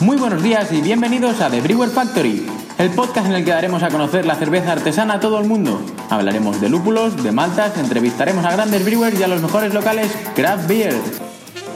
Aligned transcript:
Muy 0.00 0.16
buenos 0.16 0.42
días 0.42 0.72
y 0.72 0.80
bienvenidos 0.80 1.40
a 1.40 1.48
The 1.48 1.60
Brewer 1.60 1.88
Factory, 1.88 2.44
el 2.78 2.90
podcast 2.90 3.28
en 3.28 3.34
el 3.34 3.44
que 3.44 3.52
daremos 3.52 3.82
a 3.82 3.88
conocer 3.88 4.26
la 4.26 4.34
cerveza 4.34 4.72
artesana 4.72 5.14
a 5.14 5.20
todo 5.20 5.38
el 5.38 5.46
mundo. 5.46 5.80
Hablaremos 6.10 6.60
de 6.60 6.68
lúpulos, 6.68 7.22
de 7.22 7.30
maltas, 7.30 7.78
entrevistaremos 7.78 8.44
a 8.44 8.52
grandes 8.52 8.84
brewers 8.84 9.18
y 9.18 9.22
a 9.22 9.28
los 9.28 9.40
mejores 9.40 9.72
locales 9.72 10.10
craft 10.34 10.68
beer. 10.68 10.94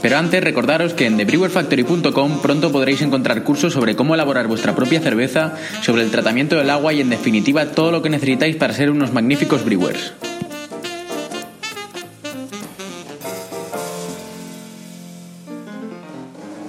Pero 0.02 0.18
antes 0.18 0.42
recordaros 0.42 0.94
que 0.94 1.06
en 1.06 1.16
thebrewerfactory.com 1.16 2.40
pronto 2.40 2.72
podréis 2.72 3.02
encontrar 3.02 3.44
cursos 3.44 3.72
sobre 3.72 3.94
cómo 3.94 4.14
elaborar 4.14 4.48
vuestra 4.48 4.74
propia 4.74 5.00
cerveza, 5.00 5.54
sobre 5.82 6.02
el 6.02 6.10
tratamiento 6.10 6.56
del 6.56 6.70
agua 6.70 6.92
y 6.92 7.00
en 7.00 7.10
definitiva 7.10 7.66
todo 7.66 7.92
lo 7.92 8.02
que 8.02 8.10
necesitáis 8.10 8.56
para 8.56 8.74
ser 8.74 8.90
unos 8.90 9.12
magníficos 9.12 9.64
brewers. 9.64 10.12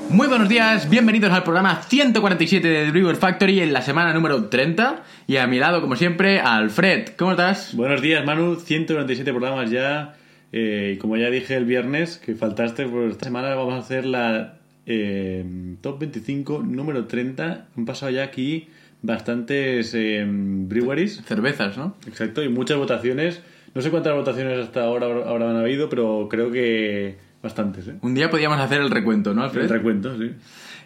Muy 0.10 0.28
buenos 0.28 0.50
días, 0.50 0.90
bienvenidos 0.90 1.32
al 1.32 1.44
programa 1.44 1.84
147 1.84 2.68
de 2.68 2.86
The 2.86 2.92
Brewer 2.92 3.16
Factory 3.16 3.60
en 3.60 3.74
la 3.74 3.84
semana 3.84 4.12
número 4.12 4.46
30 4.46 5.04
y 5.28 5.38
a 5.38 5.46
mi 5.46 5.60
lado 5.60 5.82
como 5.82 5.96
siempre 5.96 6.40
Alfred, 6.40 7.10
¿cómo 7.18 7.32
estás? 7.32 7.76
Buenos 7.76 8.02
días 8.02 8.26
Manu, 8.26 8.56
197 8.56 9.32
programas 9.32 9.70
ya 9.70 10.16
eh, 10.52 10.94
y 10.96 10.98
como 10.98 11.16
ya 11.16 11.30
dije 11.30 11.56
el 11.56 11.66
viernes 11.66 12.18
que 12.18 12.34
faltaste, 12.34 12.88
pues 12.88 13.12
esta 13.12 13.26
semana 13.26 13.54
vamos 13.54 13.76
a 13.76 13.78
hacer 13.78 14.06
la 14.06 14.56
eh, 14.86 15.46
top 15.82 16.00
25 16.00 16.64
número 16.64 17.06
30. 17.06 17.68
Han 17.78 17.86
pasado 17.86 18.12
ya 18.12 18.24
aquí 18.24 18.68
bastantes 19.04 19.94
eh, 19.94 20.26
breweries. 20.28 21.22
Cervezas, 21.26 21.78
¿no? 21.78 21.96
Exacto, 22.08 22.44
y 22.44 22.50
muchas 22.50 22.78
votaciones. 22.78 23.42
No 23.76 23.82
sé 23.84 23.92
cuántas 23.92 24.16
votaciones 24.16 24.58
hasta 24.58 24.84
ahora 24.84 25.06
habrán 25.06 25.56
habido, 25.58 25.90
pero 25.90 26.28
creo 26.30 26.52
que 26.52 27.18
bastantes. 27.42 27.88
¿eh? 27.88 27.96
Un 28.02 28.14
día 28.14 28.30
podríamos 28.30 28.60
hacer 28.60 28.82
el 28.82 28.90
recuento, 28.90 29.34
¿no, 29.34 29.44
Alfred? 29.44 29.64
El 29.64 29.70
recuento, 29.70 30.18
sí. 30.18 30.32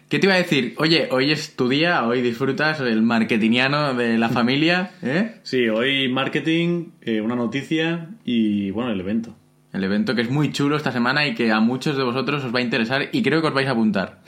¿Qué 0.08 0.18
te 0.18 0.26
iba 0.26 0.34
a 0.34 0.38
decir? 0.38 0.74
Oye, 0.78 1.08
hoy 1.10 1.32
es 1.32 1.56
tu 1.56 1.68
día, 1.68 2.06
hoy 2.06 2.20
disfrutas 2.20 2.78
el 2.80 3.02
marketingiano 3.02 3.94
de 3.94 4.18
la 4.18 4.28
familia, 4.30 4.90
¿eh? 5.02 5.36
Sí, 5.42 5.68
hoy 5.68 6.08
marketing, 6.08 6.90
eh, 7.00 7.20
una 7.20 7.36
noticia 7.36 8.10
y, 8.24 8.70
bueno, 8.70 8.92
el 8.92 9.00
evento. 9.00 9.34
El 9.72 9.82
evento 9.82 10.14
que 10.14 10.20
es 10.22 10.30
muy 10.30 10.52
chulo 10.52 10.76
esta 10.76 10.92
semana 10.92 11.26
y 11.26 11.34
que 11.34 11.50
a 11.50 11.58
muchos 11.58 11.96
de 11.96 12.04
vosotros 12.04 12.44
os 12.44 12.54
va 12.54 12.60
a 12.60 12.62
interesar 12.62 13.08
y 13.10 13.22
creo 13.22 13.40
que 13.40 13.48
os 13.48 13.54
vais 13.54 13.66
a 13.66 13.72
apuntar. 13.72 14.20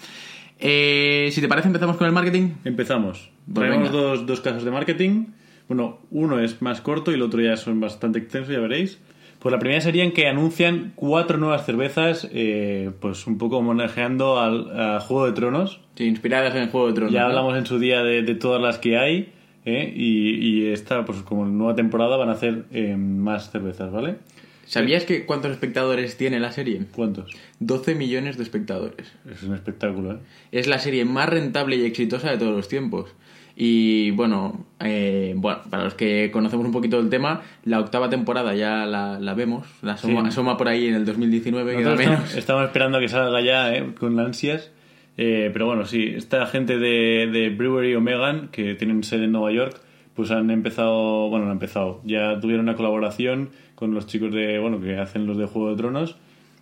Eh, 0.59 1.29
si 1.33 1.41
te 1.41 1.49
parece, 1.49 1.69
empezamos 1.69 1.97
con 1.97 2.07
el 2.07 2.13
marketing. 2.13 2.55
Empezamos. 2.65 3.31
Pues 3.47 3.69
Traemos 3.69 3.93
dos, 3.93 4.27
dos 4.27 4.41
casos 4.41 4.65
de 4.65 4.71
marketing. 4.71 5.27
Bueno, 5.69 6.01
uno 6.11 6.41
es 6.41 6.63
más 6.63 6.81
corto 6.81 7.11
y 7.11 7.15
el 7.15 7.23
otro 7.23 7.41
ya 7.41 7.57
son 7.57 7.79
bastante 7.81 8.19
extensos, 8.19 8.53
ya 8.53 8.61
veréis. 8.61 8.99
Pues 9.47 9.53
la 9.53 9.61
primera 9.61 9.81
sería 9.81 10.03
en 10.03 10.11
que 10.11 10.27
anuncian 10.27 10.93
cuatro 10.97 11.39
nuevas 11.39 11.65
cervezas, 11.65 12.29
eh, 12.33 12.91
pues 12.99 13.29
un 13.29 13.39
poco 13.39 13.59
homenajeando 13.59 14.41
al 14.41 14.77
a 14.77 14.99
Juego 14.99 15.27
de 15.27 15.35
Tronos. 15.35 15.81
Sí, 15.95 16.03
inspiradas 16.03 16.57
en 16.57 16.63
el 16.63 16.71
Juego 16.71 16.89
de 16.89 16.95
Tronos. 16.95 17.13
Ya 17.13 17.21
¿no? 17.21 17.27
hablamos 17.27 17.57
en 17.57 17.65
su 17.65 17.79
día 17.79 18.03
de, 18.03 18.23
de 18.23 18.35
todas 18.35 18.61
las 18.61 18.79
que 18.79 18.99
hay. 18.99 19.33
¿eh? 19.65 19.93
Y, 19.95 20.31
y 20.35 20.73
esta, 20.73 21.05
pues 21.05 21.19
como 21.19 21.45
nueva 21.47 21.77
temporada, 21.77 22.17
van 22.17 22.29
a 22.31 22.33
hacer 22.33 22.65
eh, 22.73 22.97
más 22.97 23.53
cervezas, 23.53 23.93
¿vale? 23.93 24.17
¿Sabías 24.65 25.05
que 25.05 25.27
cuántos 25.27 25.53
espectadores 25.53 26.17
tiene 26.17 26.41
la 26.41 26.51
serie? 26.51 26.83
¿Cuántos? 26.91 27.31
12 27.61 27.95
millones 27.95 28.39
de 28.39 28.43
espectadores. 28.43 29.13
Es 29.31 29.45
un 29.45 29.55
espectáculo, 29.55 30.15
¿eh? 30.15 30.19
Es 30.51 30.67
la 30.67 30.81
serie 30.81 31.05
más 31.05 31.29
rentable 31.29 31.77
y 31.77 31.85
exitosa 31.85 32.33
de 32.33 32.39
todos 32.39 32.57
los 32.57 32.67
tiempos. 32.67 33.15
Y 33.59 34.11
bueno, 34.11 34.67
eh, 34.81 35.33
bueno, 35.37 35.61
para 35.71 35.85
los 35.85 35.95
que 35.95 36.31
conocemos 36.31 36.67
un 36.67 36.73
poquito 36.73 36.99
del 37.01 37.09
tema, 37.09 37.41
la 37.65 37.81
octava 37.81 38.11
temporada 38.11 38.55
ya 38.55 38.85
la, 38.85 39.19
la 39.19 39.33
vemos, 39.35 39.67
la 39.81 39.93
asoma, 39.93 40.21
Sí. 40.23 40.29
asoma 40.29 40.57
por 40.59 40.69
ahí 40.69 40.89
en 40.89 40.95
el 40.95 41.07
2019, 41.07 41.77
que 41.77 41.83
da 41.83 41.91
Nosotros 41.93 42.11
menos. 42.19 42.35
estamos, 42.37 42.65
esperando 42.67 42.99
a 42.99 43.01
que 43.01 43.09
salga 43.09 43.41
ya, 43.41 43.75
¿eh? 43.75 43.95
con 43.99 44.21
ansias. 44.21 44.71
Eh, 45.17 45.49
pero 45.55 45.65
bueno, 45.65 45.87
sí, 45.87 46.13
esta 46.15 46.45
gente 46.47 46.79
de, 46.79 47.29
de 47.33 47.49
Brewery 47.49 47.95
Omegan, 47.95 48.49
que 48.49 48.75
tienen 48.75 49.03
sede 49.03 49.25
en 49.25 49.33
Nueva 49.33 49.51
York, 49.53 49.81
pues 50.15 50.31
han 50.31 50.51
empezado, 50.51 51.31
bueno, 51.31 51.47
han 51.47 51.53
empezado, 51.53 52.03
ya 52.05 52.39
tuvieron 52.41 52.67
una 52.67 52.77
colaboración 52.77 53.49
con 53.75 53.95
los 53.95 54.07
chicos 54.07 54.33
de, 54.35 54.59
bueno, 54.59 54.79
que 54.81 54.99
hacen 54.99 55.27
los 55.27 55.39
de 55.39 55.47
Juego 55.47 55.71
de 55.71 55.77
Tronos 55.77 56.17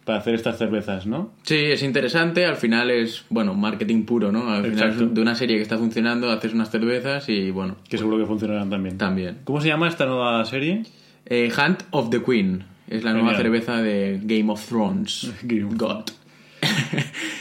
para 0.04 0.18
hacer 0.18 0.34
estas 0.34 0.58
cervezas, 0.58 1.06
¿no? 1.06 1.32
Sí, 1.44 1.56
es 1.56 1.82
interesante, 1.82 2.44
al 2.44 2.56
final 2.56 2.90
es, 2.90 3.24
bueno, 3.30 3.54
marketing 3.54 4.04
puro, 4.04 4.30
¿no? 4.32 4.50
Al 4.50 4.62
final 4.64 4.90
Exacto. 4.90 5.06
de 5.06 5.20
una 5.20 5.34
serie 5.34 5.56
que 5.56 5.62
está 5.62 5.78
funcionando, 5.78 6.30
haces 6.30 6.52
unas 6.52 6.70
cervezas 6.70 7.28
y 7.28 7.50
bueno, 7.50 7.76
Que 7.88 7.96
seguro 7.98 8.18
que 8.18 8.26
funcionarán 8.26 8.68
también. 8.70 8.98
también. 8.98 9.38
¿Cómo 9.44 9.60
se 9.60 9.68
llama 9.68 9.88
esta 9.88 10.04
nueva 10.06 10.44
serie? 10.44 10.82
Eh, 11.26 11.50
Hunt 11.56 11.84
of 11.90 12.10
the 12.10 12.22
Queen 12.22 12.64
es 12.88 13.02
la 13.02 13.14
nueva 13.14 13.34
cerveza 13.34 13.80
de 13.80 14.20
Game 14.22 14.52
of 14.52 14.66
Thrones. 14.68 15.32
Game 15.42 15.64
of 15.64 15.74
God. 15.76 16.04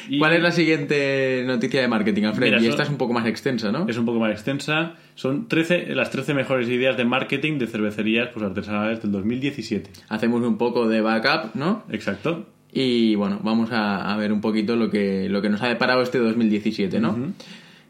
Y- 0.09 0.19
¿Cuál 0.19 0.33
es 0.33 0.41
la 0.41 0.51
siguiente 0.51 1.43
noticia 1.45 1.79
de 1.81 1.87
marketing, 1.87 2.23
Alfred? 2.23 2.45
Mira, 2.47 2.57
y 2.59 2.63
son- 2.63 2.69
esta 2.71 2.83
es 2.83 2.89
un 2.89 2.97
poco 2.97 3.13
más 3.13 3.25
extensa, 3.25 3.71
¿no? 3.71 3.87
Es 3.87 3.97
un 3.97 4.05
poco 4.05 4.19
más 4.19 4.31
extensa. 4.31 4.95
Son 5.15 5.47
13, 5.47 5.95
las 5.95 6.11
13 6.11 6.33
mejores 6.33 6.67
ideas 6.69 6.97
de 6.97 7.05
marketing 7.05 7.57
de 7.57 7.67
cervecerías 7.67 8.29
pues, 8.33 8.45
artesanales 8.45 9.01
del 9.01 9.11
2017. 9.11 9.89
Hacemos 10.09 10.41
un 10.43 10.57
poco 10.57 10.87
de 10.89 11.01
backup, 11.01 11.55
¿no? 11.55 11.83
Exacto. 11.89 12.47
Y 12.73 13.15
bueno, 13.15 13.39
vamos 13.43 13.71
a, 13.71 14.11
a 14.11 14.17
ver 14.17 14.33
un 14.33 14.41
poquito 14.41 14.75
lo 14.75 14.89
que, 14.89 15.29
lo 15.29 15.41
que 15.41 15.49
nos 15.49 15.61
ha 15.61 15.67
deparado 15.67 16.01
este 16.01 16.17
2017, 16.17 16.99
¿no? 16.99 17.33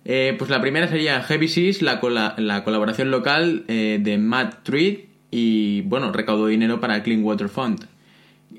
Eh, 0.06 0.36
pues 0.38 0.50
la 0.50 0.60
primera 0.60 0.88
sería 0.90 1.22
Heavy 1.24 1.48
Seas, 1.48 1.82
la, 1.82 2.02
cola- 2.02 2.36
la 2.38 2.64
colaboración 2.66 3.10
local 3.10 3.64
eh, 3.70 4.00
de 4.02 4.18
Matt 4.18 4.64
Treat 4.64 5.00
y, 5.32 5.82
bueno, 5.82 6.12
recaudó 6.12 6.48
dinero 6.48 6.82
para 6.82 7.02
Clean 7.04 7.24
Water 7.24 7.48
Fund. 7.48 7.86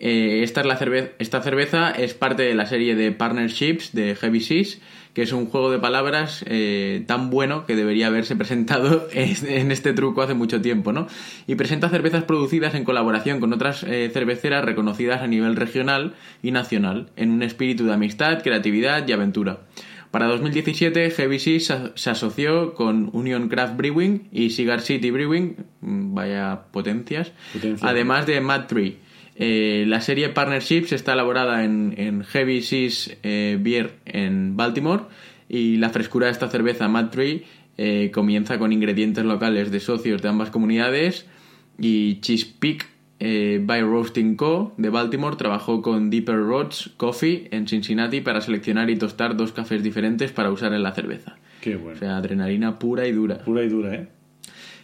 Eh, 0.01 0.41
esta, 0.43 0.63
es 0.63 0.67
la 0.67 0.79
cerve- 0.79 1.13
esta 1.19 1.43
cerveza 1.43 1.91
es 1.91 2.15
parte 2.15 2.43
de 2.45 2.55
la 2.55 2.67
serie 2.67 2.97
de 2.97 3.13
Partnerships 3.13 3.93
de 3.93 4.17
Heavy 4.17 4.41
Seas, 4.41 4.79
que 5.15 5.23
es 5.23 5.33
un 5.33 5.47
juego 5.47 5.71
de 5.71 5.79
palabras 5.79 6.45
eh, 6.49 7.05
tan 7.07 7.31
bueno 7.31 7.65
que 7.67 7.77
debería 7.77 8.09
haberse 8.09 8.35
presentado 8.37 9.09
en 9.13 9.71
este 9.73 9.93
truco 9.93 10.23
hace 10.23 10.35
mucho 10.35 10.61
tiempo, 10.61 10.93
¿no? 10.93 11.07
Y 11.47 11.55
presenta 11.55 11.89
cervezas 11.89 12.25
producidas 12.25 12.75
en 12.75 12.85
colaboración 12.85 13.41
con 13.41 13.53
otras 13.53 13.85
eh, 13.85 14.11
cerveceras 14.13 14.65
reconocidas 14.65 15.23
a 15.23 15.27
nivel 15.27 15.57
regional 15.57 16.15
y 16.43 16.51
nacional, 16.51 17.11
en 17.17 17.31
un 17.31 17.43
espíritu 17.43 17.85
de 17.87 17.95
amistad, 17.95 18.43
creatividad 18.43 19.07
y 19.09 19.13
aventura. 19.13 19.61
Para 20.11 20.27
2017, 20.27 21.11
Heavy 21.11 21.39
Seas 21.41 21.65
se- 21.65 21.93
se 21.97 22.11
asoció 22.11 22.75
con 22.75 23.11
Union 23.13 23.49
Craft 23.49 23.77
Brewing 23.77 24.29
y 24.31 24.51
Cigar 24.51 24.81
City 24.81 25.11
Brewing, 25.11 25.57
mm, 25.81 26.15
vaya 26.15 26.63
potencias, 26.71 27.33
Potencia. 27.53 27.89
además 27.89 28.25
de 28.27 28.41
Mad 28.41 28.67
Tree. 28.67 28.99
Eh, 29.37 29.85
la 29.89 30.01
serie 30.01 30.29
Partnerships 30.29 30.93
está 30.93 31.15
elaborada 31.15 31.65
en, 31.65 31.95
en 31.97 32.23
Heavy 32.23 32.63
Seas 32.63 33.17
eh, 33.23 33.59
Beer 33.61 33.95
en 34.05 34.57
Baltimore 34.57 35.05
y 35.49 35.77
la 35.77 35.91
frescura 35.91 36.27
de 36.27 36.33
esta 36.33 36.49
cerveza 36.49 36.89
Mad 36.89 37.11
Tree 37.11 37.45
eh, 37.77 38.11
comienza 38.13 38.59
con 38.59 38.73
ingredientes 38.73 39.25
locales 39.25 39.71
de 39.71 39.81
socios 39.81 40.23
de 40.23 40.29
ambas 40.29 40.51
comunidades 40.51 41.27
y 41.79 42.21
Chesapeake 42.21 42.87
eh, 43.21 43.61
by 43.63 43.83
Roasting 43.83 44.37
Co. 44.37 44.75
de 44.77 44.91
Baltimore 44.91 45.37
trabajó 45.37 45.83
con 45.83 46.11
Deeper 46.11 46.37
Roads 46.37 46.93
Coffee 46.97 47.49
en 47.51 47.67
Cincinnati 47.67 48.21
para 48.21 48.41
seleccionar 48.41 48.91
y 48.91 48.97
tostar 48.97 49.37
dos 49.37 49.53
cafés 49.53 49.83
diferentes 49.83 50.31
para 50.33 50.51
usar 50.51 50.73
en 50.73 50.83
la 50.83 50.93
cerveza. 50.93 51.37
Qué 51.61 51.77
bueno. 51.77 51.97
O 51.97 51.99
sea, 51.99 52.17
adrenalina 52.17 52.79
pura 52.79 53.07
y 53.07 53.13
dura. 53.13 53.39
Pura 53.39 53.63
y 53.65 53.69
dura, 53.69 53.95
¿eh? 53.95 54.09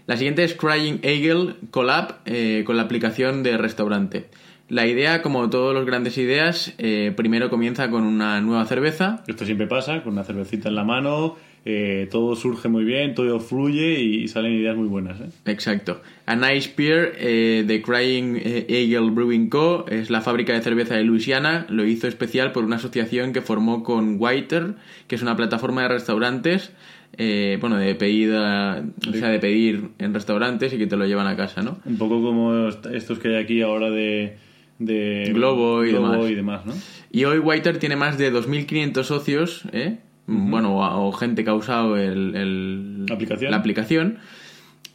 La 0.06 0.17
siguiente 0.17 0.44
es 0.44 0.55
Crying 0.55 1.00
Eagle 1.02 1.55
Collab 1.70 2.17
eh, 2.25 2.64
con 2.67 2.76
la 2.76 2.82
aplicación 2.82 3.43
de 3.43 3.56
restaurante. 3.56 4.26
La 4.69 4.87
idea, 4.87 5.20
como 5.20 5.50
todas 5.50 5.75
las 5.75 5.85
grandes 5.85 6.17
ideas, 6.17 6.75
eh, 6.79 7.12
primero 7.17 7.50
comienza 7.50 7.91
con 7.91 8.05
una 8.05 8.41
nueva 8.41 8.64
cerveza. 8.67 9.25
Esto 9.26 9.44
siempre 9.44 9.67
pasa, 9.67 10.02
con 10.02 10.12
una 10.12 10.23
cervecita 10.23 10.69
en 10.69 10.76
la 10.76 10.85
mano, 10.85 11.37
eh, 11.64 12.08
todo 12.11 12.37
surge 12.37 12.69
muy 12.69 12.85
bien, 12.85 13.14
todo 13.17 13.41
fluye 13.41 14.00
y 14.00 14.29
salen 14.29 14.52
ideas 14.52 14.76
muy 14.76 14.87
buenas. 14.87 15.20
¿eh? 15.20 15.29
Exacto. 15.47 16.00
A 16.25 16.37
Nice 16.37 16.73
Beer 16.76 17.67
de 17.67 17.82
Crying 17.82 18.37
Eagle 18.69 19.11
Brewing 19.11 19.49
Co. 19.49 19.87
es 19.88 20.08
la 20.08 20.20
fábrica 20.20 20.52
de 20.52 20.62
cerveza 20.62 20.94
de 20.94 21.02
Luisiana. 21.02 21.67
Lo 21.69 21.85
hizo 21.85 22.06
especial 22.06 22.52
por 22.52 22.64
una 22.64 22.76
asociación 22.76 23.32
que 23.32 23.43
formó 23.43 23.82
con 23.82 24.17
Whiter, 24.20 24.75
que 25.08 25.17
es 25.17 25.23
una 25.23 25.37
plataforma 25.37 25.82
de 25.82 25.88
restaurantes. 25.88 26.73
Eh, 27.19 27.59
bueno, 27.61 27.77
de 27.77 27.95
pedida, 27.95 28.85
o 29.09 29.12
sea, 29.12 29.29
de 29.29 29.39
pedir 29.39 29.91
en 29.99 30.15
restaurantes 30.15 30.73
y 30.73 30.79
que 30.79 30.87
te 30.87 30.97
lo 30.97 31.07
llevan 31.07 31.27
a 31.27 31.37
casa, 31.37 31.62
¿no? 31.62 31.79
Un 31.85 31.99
poco 31.99 32.23
como 32.23 32.69
est- 32.69 32.87
estos 32.87 33.19
que 33.19 33.29
hay 33.29 33.43
aquí 33.43 33.62
ahora 33.62 33.91
de... 33.91 34.37
de 34.79 35.31
Globo 35.35 35.85
y 35.85 35.93
demás. 35.93 36.31
y 36.31 36.35
demás, 36.35 36.67
¿no? 36.67 36.73
Y 37.12 37.25
hoy 37.25 37.39
Whiter 37.39 37.79
tiene 37.79 37.97
más 37.97 38.17
de 38.19 38.33
2.500 38.33 39.03
socios, 39.05 39.65
¿eh? 39.73 39.99
Bueno, 40.27 40.77
o, 40.79 41.09
o 41.09 41.12
gente 41.12 41.43
que 41.45 41.51
ha 41.51 41.55
usado 41.55 41.97
el, 41.97 42.35
el- 42.37 43.07
La 43.07 43.15
aplicación. 43.17 43.51
la 43.51 43.57
aplicación. 43.57 44.19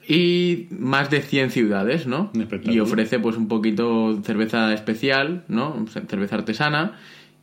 Y 0.07 0.67
más 0.69 1.09
de 1.09 1.21
100 1.21 1.49
ciudades, 1.49 2.05
¿no? 2.05 2.31
Y 2.75 2.79
ofrece 2.79 3.19
pues 3.19 3.37
un 3.37 3.47
poquito 3.47 4.21
cerveza 4.23 4.71
especial, 4.73 5.43
¿no? 5.47 5.85
Cerveza 6.07 6.35
artesana. 6.35 6.93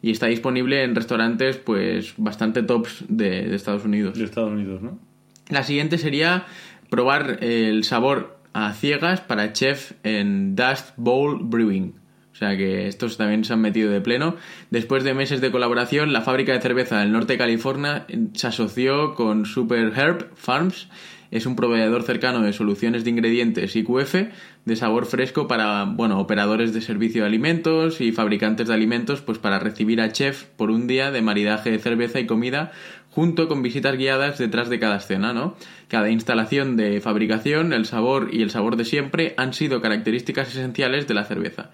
Y 0.03 0.11
está 0.11 0.27
disponible 0.27 0.83
en 0.83 0.95
restaurantes 0.95 1.57
pues 1.57 2.15
bastante 2.17 2.63
tops 2.63 3.05
de, 3.09 3.49
de 3.49 3.57
Estados 3.57 3.85
Unidos. 3.85 4.19
De 4.19 4.25
Estados 4.25 4.53
Unidos, 4.53 4.83
¿no? 4.83 4.99
La 5.49 5.63
siguiente 5.63 5.97
sería 5.97 6.45
probar 6.91 7.39
el 7.43 7.85
sabor 7.85 8.39
a 8.53 8.73
ciegas 8.73 9.21
para 9.21 9.53
chef 9.53 9.93
en 10.03 10.55
Dust 10.57 10.91
Bowl 10.97 11.39
Brewing. 11.43 11.95
O 12.33 12.35
sea 12.35 12.57
que 12.57 12.89
estos 12.89 13.19
también 13.19 13.45
se 13.45 13.53
han 13.53 13.61
metido 13.61 13.91
de 13.91 14.01
pleno. 14.01 14.37
Después 14.71 15.05
de 15.05 15.15
meses 15.15 15.41
de 15.41 15.51
colaboración, 15.51 16.13
la 16.13 16.23
fábrica 16.23 16.53
de 16.53 16.61
cerveza 16.61 16.99
del 16.99 17.13
norte 17.13 17.35
de 17.35 17.39
California 17.39 18.07
se 18.33 18.47
asoció 18.47 19.15
con 19.15 19.45
Super 19.47 19.93
Herb 19.95 20.31
Farms. 20.35 20.89
Es 21.33 21.47
un 21.47 21.57
proveedor 21.57 22.03
cercano 22.03 22.43
de 22.43 22.53
soluciones 22.53 23.05
de 23.05 23.11
ingredientes 23.11 23.75
IQF 23.75 24.15
de 24.67 24.77
sabor 24.77 25.07
fresco 25.07 25.49
para, 25.49 25.85
bueno, 25.85 26.21
operadores 26.21 26.75
de 26.75 26.83
servicio 26.83 27.23
de 27.23 27.29
alimentos 27.29 28.03
y 28.03 28.13
fabricantes 28.13 28.69
de 28.69 28.75
alimentos, 28.75 29.23
pues 29.23 29.39
para 29.39 29.59
recibir 29.59 30.03
a 30.03 30.13
chef 30.13 30.45
por 30.45 30.71
un 30.71 30.87
día 30.87 31.11
de 31.11 31.23
maridaje 31.23 31.71
de 31.71 31.79
cerveza 31.79 32.21
y 32.21 32.27
comida 32.27 32.71
junto 33.11 33.49
con 33.49 33.63
visitas 33.63 33.97
guiadas 33.97 34.37
detrás 34.37 34.69
de 34.69 34.79
cada 34.79 34.97
escena, 34.97 35.33
¿no? 35.33 35.57
Cada 35.89 36.11
instalación 36.11 36.77
de 36.77 37.01
fabricación, 37.01 37.73
el 37.73 37.87
sabor 37.87 38.29
y 38.31 38.43
el 38.43 38.51
sabor 38.51 38.77
de 38.77 38.85
siempre 38.85 39.33
han 39.39 39.55
sido 39.55 39.81
características 39.81 40.51
esenciales 40.51 41.09
de 41.09 41.15
la 41.15 41.25
cerveza. 41.25 41.71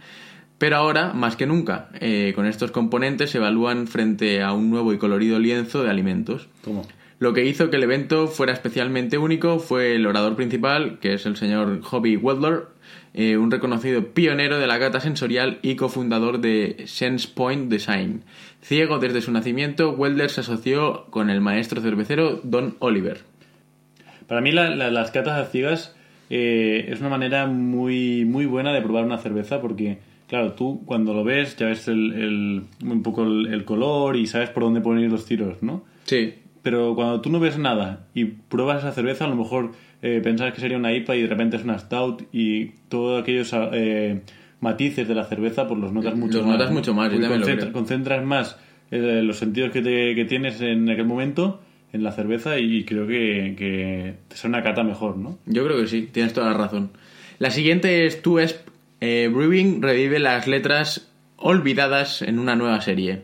Pero 0.58 0.76
ahora, 0.76 1.12
más 1.14 1.34
que 1.34 1.46
nunca, 1.46 1.88
eh, 2.00 2.32
con 2.36 2.46
estos 2.46 2.70
componentes 2.70 3.30
se 3.30 3.38
evalúan 3.38 3.88
frente 3.88 4.40
a 4.40 4.52
un 4.52 4.70
nuevo 4.70 4.92
y 4.92 4.98
colorido 4.98 5.40
lienzo 5.40 5.82
de 5.82 5.90
alimentos. 5.90 6.48
¿Cómo? 6.64 6.86
Lo 7.20 7.32
que 7.34 7.44
hizo 7.44 7.68
que 7.70 7.76
el 7.76 7.82
evento 7.82 8.28
fuera 8.28 8.52
especialmente 8.52 9.18
único 9.18 9.58
fue 9.58 9.96
el 9.96 10.06
orador 10.06 10.36
principal, 10.36 10.98
que 11.00 11.14
es 11.14 11.26
el 11.26 11.36
señor 11.36 11.80
Hobby 11.82 12.16
Wedler, 12.16 12.66
eh, 13.14 13.36
un 13.36 13.50
reconocido 13.50 14.06
pionero 14.12 14.60
de 14.60 14.66
la 14.68 14.78
cata 14.78 15.00
sensorial 15.00 15.58
y 15.62 15.74
cofundador 15.74 16.40
de 16.40 16.84
SensePoint 16.86 17.68
Design. 17.70 18.22
Ciego 18.62 19.00
desde 19.00 19.20
su 19.20 19.32
nacimiento, 19.32 19.90
Wedler 19.90 20.30
se 20.30 20.42
asoció 20.42 21.06
con 21.10 21.28
el 21.28 21.40
maestro 21.40 21.80
cervecero 21.80 22.40
Don 22.44 22.76
Oliver. 22.78 23.22
Para 24.28 24.40
mí 24.40 24.52
la- 24.52 24.70
la- 24.74 24.90
las 24.90 25.10
catas 25.10 25.38
a 25.40 25.50
ciegas 25.50 25.94
eh, 26.30 26.86
es 26.92 27.00
una 27.00 27.08
manera 27.08 27.46
muy, 27.46 28.26
muy 28.26 28.44
buena 28.46 28.72
de 28.72 28.82
probar 28.82 29.04
una 29.06 29.16
cerveza 29.18 29.60
porque, 29.62 29.98
claro, 30.28 30.52
tú 30.52 30.82
cuando 30.84 31.14
lo 31.14 31.24
ves 31.24 31.56
ya 31.56 31.66
ves 31.66 31.88
el, 31.88 32.12
el- 32.12 32.62
un 32.88 33.02
poco 33.02 33.24
el, 33.24 33.46
el 33.52 33.64
color 33.64 34.14
y 34.16 34.26
sabes 34.26 34.50
por 34.50 34.62
dónde 34.62 34.82
poner 34.82 35.10
los 35.10 35.24
tiros, 35.24 35.62
¿no? 35.62 35.84
Sí, 36.04 36.34
Pero 36.68 36.94
cuando 36.94 37.22
tú 37.22 37.30
no 37.30 37.40
ves 37.40 37.56
nada 37.56 38.08
y 38.12 38.26
pruebas 38.26 38.80
esa 38.80 38.92
cerveza, 38.92 39.24
a 39.24 39.28
lo 39.28 39.36
mejor 39.36 39.72
eh, 40.02 40.20
pensabas 40.22 40.52
que 40.52 40.60
sería 40.60 40.76
una 40.76 40.92
IPA 40.92 41.16
y 41.16 41.22
de 41.22 41.26
repente 41.28 41.56
es 41.56 41.64
una 41.64 41.78
Stout 41.78 42.24
y 42.30 42.72
todos 42.90 43.22
aquellos 43.22 43.50
eh, 43.72 44.20
matices 44.60 45.08
de 45.08 45.14
la 45.14 45.24
cerveza 45.24 45.66
pues 45.66 45.80
los 45.80 45.92
notas 45.94 46.14
mucho 46.14 46.36
Los 46.38 46.46
más. 46.46 46.56
notas 46.58 46.68
¿no? 46.70 46.76
mucho 46.76 46.92
más, 46.92 47.06
yo 47.10 47.20
también 47.20 47.40
lo 47.40 47.46
concentra- 47.46 47.60
creo. 47.68 47.72
concentras 47.72 48.22
más 48.22 48.58
eh, 48.90 49.22
los 49.24 49.38
sentidos 49.38 49.70
que, 49.70 49.80
te- 49.80 50.14
que 50.14 50.26
tienes 50.26 50.60
en 50.60 50.90
aquel 50.90 51.06
momento 51.06 51.62
en 51.94 52.02
la 52.02 52.12
cerveza 52.12 52.58
y 52.58 52.84
creo 52.84 53.06
que, 53.06 53.54
que 53.56 54.16
te 54.28 54.36
sale 54.36 54.54
una 54.54 54.62
cata 54.62 54.82
mejor, 54.82 55.16
¿no? 55.16 55.38
Yo 55.46 55.64
creo 55.64 55.78
que 55.78 55.86
sí, 55.86 56.06
tienes 56.12 56.34
toda 56.34 56.48
la 56.50 56.54
razón. 56.58 56.90
La 57.38 57.50
siguiente 57.50 58.04
es 58.04 58.20
Tu 58.20 58.40
Esp 58.40 58.68
eh, 59.00 59.30
Brewing 59.32 59.80
revive 59.80 60.18
las 60.18 60.46
letras 60.46 61.10
olvidadas 61.38 62.20
en 62.20 62.38
una 62.38 62.56
nueva 62.56 62.82
serie. 62.82 63.22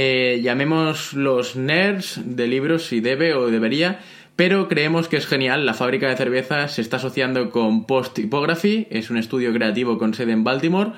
Eh, 0.00 0.42
llamemos 0.44 1.12
los 1.12 1.56
nerds 1.56 2.20
de 2.24 2.46
libros 2.46 2.84
si 2.84 3.00
debe 3.00 3.34
o 3.34 3.48
debería, 3.50 3.98
pero 4.36 4.68
creemos 4.68 5.08
que 5.08 5.16
es 5.16 5.26
genial. 5.26 5.66
La 5.66 5.74
fábrica 5.74 6.08
de 6.08 6.16
cerveza 6.16 6.68
se 6.68 6.82
está 6.82 6.98
asociando 6.98 7.50
con 7.50 7.84
Post 7.84 8.14
Typography, 8.14 8.86
es 8.90 9.10
un 9.10 9.16
estudio 9.16 9.52
creativo 9.52 9.98
con 9.98 10.14
sede 10.14 10.30
en 10.30 10.44
Baltimore, 10.44 10.92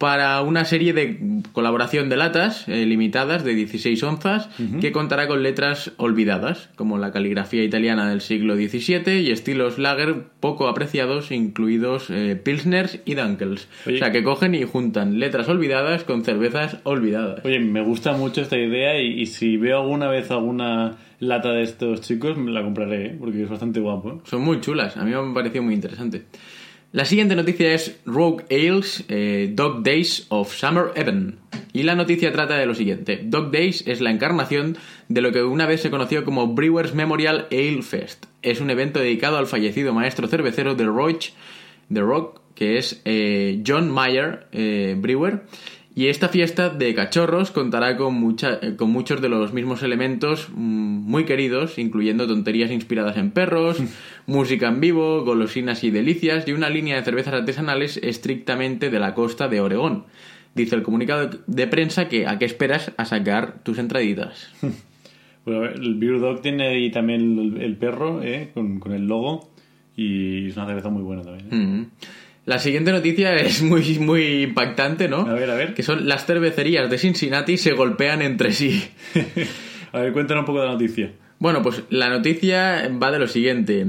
para 0.00 0.40
una 0.40 0.64
serie 0.64 0.94
de 0.94 1.42
colaboración 1.52 2.08
de 2.08 2.16
latas 2.16 2.66
eh, 2.68 2.86
limitadas 2.86 3.44
de 3.44 3.54
16 3.54 4.02
onzas 4.02 4.48
que 4.80 4.92
contará 4.92 5.28
con 5.28 5.42
letras 5.42 5.92
olvidadas, 5.98 6.70
como 6.74 6.96
la 6.96 7.12
caligrafía 7.12 7.62
italiana 7.62 8.08
del 8.08 8.22
siglo 8.22 8.54
XVII 8.56 9.20
y 9.20 9.30
estilos 9.30 9.78
lager 9.78 10.22
poco 10.40 10.68
apreciados, 10.68 11.30
incluidos 11.30 12.08
eh, 12.08 12.40
Pilsners 12.42 13.00
y 13.04 13.14
Dunkels. 13.14 13.68
Oye. 13.86 13.96
O 13.96 13.98
sea, 13.98 14.10
que 14.10 14.22
cogen 14.22 14.54
y 14.54 14.64
juntan 14.64 15.18
letras 15.18 15.50
olvidadas 15.50 16.04
con 16.04 16.24
cervezas 16.24 16.78
olvidadas. 16.84 17.44
Oye, 17.44 17.60
me 17.60 17.82
gusta 17.82 18.14
mucho 18.14 18.40
esta 18.40 18.56
idea 18.56 18.98
y, 18.98 19.20
y 19.20 19.26
si 19.26 19.58
veo 19.58 19.82
alguna 19.82 20.08
vez 20.08 20.30
alguna 20.30 20.96
lata 21.20 21.52
de 21.52 21.62
estos 21.62 22.00
chicos, 22.00 22.36
me 22.38 22.50
la 22.50 22.62
compraré, 22.62 23.06
¿eh? 23.06 23.16
porque 23.18 23.42
es 23.42 23.48
bastante 23.48 23.80
guapo. 23.80 24.12
¿eh? 24.12 24.18
Son 24.24 24.40
muy 24.40 24.60
chulas, 24.60 24.96
a 24.96 25.04
mí 25.04 25.10
me 25.10 25.16
ha 25.16 25.34
parecido 25.34 25.62
muy 25.62 25.74
interesante. 25.74 26.24
La 26.92 27.04
siguiente 27.04 27.36
noticia 27.36 27.72
es 27.72 28.00
Rogue 28.04 28.44
Ales 28.50 29.04
eh, 29.08 29.48
Dog 29.52 29.84
Days 29.84 30.26
of 30.28 30.52
Summer 30.52 30.86
Even. 30.96 31.36
Y 31.72 31.84
la 31.84 31.94
noticia 31.94 32.32
trata 32.32 32.56
de 32.56 32.66
lo 32.66 32.74
siguiente. 32.74 33.20
Dog 33.22 33.52
Days 33.52 33.84
es 33.86 34.00
la 34.00 34.10
encarnación 34.10 34.76
de 35.08 35.20
lo 35.20 35.30
que 35.30 35.44
una 35.44 35.66
vez 35.66 35.82
se 35.82 35.90
conoció 35.90 36.24
como 36.24 36.48
Brewers 36.48 36.92
Memorial 36.92 37.46
Ale 37.52 37.82
Fest. 37.82 38.26
Es 38.42 38.60
un 38.60 38.70
evento 38.70 38.98
dedicado 38.98 39.38
al 39.38 39.46
fallecido 39.46 39.94
maestro 39.94 40.26
cervecero 40.26 40.74
de 40.74 40.84
Roach, 40.86 41.28
de 41.90 42.00
Rock, 42.00 42.40
que 42.56 42.76
es 42.76 43.00
eh, 43.04 43.62
John 43.64 43.88
Mayer 43.88 44.48
eh, 44.50 44.96
Brewer. 44.98 45.44
Y 46.00 46.06
esta 46.08 46.28
fiesta 46.30 46.70
de 46.70 46.94
cachorros 46.94 47.50
contará 47.50 47.98
con, 47.98 48.14
mucha- 48.14 48.58
eh, 48.62 48.74
con 48.76 48.90
muchos 48.90 49.20
de 49.20 49.28
los 49.28 49.52
mismos 49.52 49.82
elementos 49.82 50.48
mm, 50.50 50.54
muy 51.10 51.24
queridos, 51.24 51.78
incluyendo 51.78 52.26
tonterías 52.26 52.70
inspiradas 52.70 53.18
en 53.18 53.32
perros, 53.32 53.76
música 54.26 54.68
en 54.68 54.80
vivo, 54.80 55.24
golosinas 55.26 55.84
y 55.84 55.90
delicias 55.90 56.48
y 56.48 56.52
una 56.52 56.70
línea 56.70 56.96
de 56.96 57.02
cervezas 57.02 57.34
artesanales 57.34 57.98
estrictamente 58.02 58.88
de 58.88 58.98
la 58.98 59.12
costa 59.12 59.48
de 59.48 59.60
Oregón. 59.60 60.04
Dice 60.54 60.74
el 60.74 60.82
comunicado 60.82 61.28
de 61.46 61.66
prensa 61.66 62.08
que 62.08 62.26
a 62.26 62.38
qué 62.38 62.46
esperas 62.46 62.92
a 62.96 63.04
sacar 63.04 63.62
tus 63.62 63.78
entraditas. 63.78 64.50
Bueno, 65.44 65.64
el 65.64 65.94
Beer 65.94 66.20
Dog 66.20 66.42
tiene 66.42 66.68
ahí 66.68 66.90
también 66.90 67.38
el, 67.38 67.62
el 67.62 67.76
perro, 67.78 68.22
¿eh? 68.22 68.50
con, 68.52 68.78
con 68.78 68.92
el 68.92 69.06
logo, 69.06 69.50
y 69.96 70.48
es 70.48 70.56
una 70.56 70.66
cerveza 70.66 70.90
muy 70.90 71.02
buena 71.02 71.22
también. 71.22 71.46
¿eh? 71.50 71.56
Mm. 71.56 71.86
La 72.50 72.58
siguiente 72.58 72.90
noticia 72.90 73.36
es 73.36 73.62
muy, 73.62 74.00
muy 74.00 74.42
impactante, 74.42 75.08
¿no? 75.08 75.18
A 75.18 75.34
ver, 75.34 75.48
a 75.48 75.54
ver. 75.54 75.72
Que 75.72 75.84
son 75.84 76.08
las 76.08 76.26
cervecerías 76.26 76.90
de 76.90 76.98
Cincinnati 76.98 77.56
se 77.56 77.74
golpean 77.74 78.22
entre 78.22 78.50
sí. 78.50 78.90
a 79.92 80.00
ver, 80.00 80.12
cuéntanos 80.12 80.42
un 80.42 80.46
poco 80.46 80.58
de 80.58 80.66
la 80.66 80.72
noticia. 80.72 81.12
Bueno, 81.38 81.62
pues 81.62 81.84
la 81.90 82.08
noticia 82.08 82.90
va 83.00 83.12
de 83.12 83.20
lo 83.20 83.28
siguiente. 83.28 83.86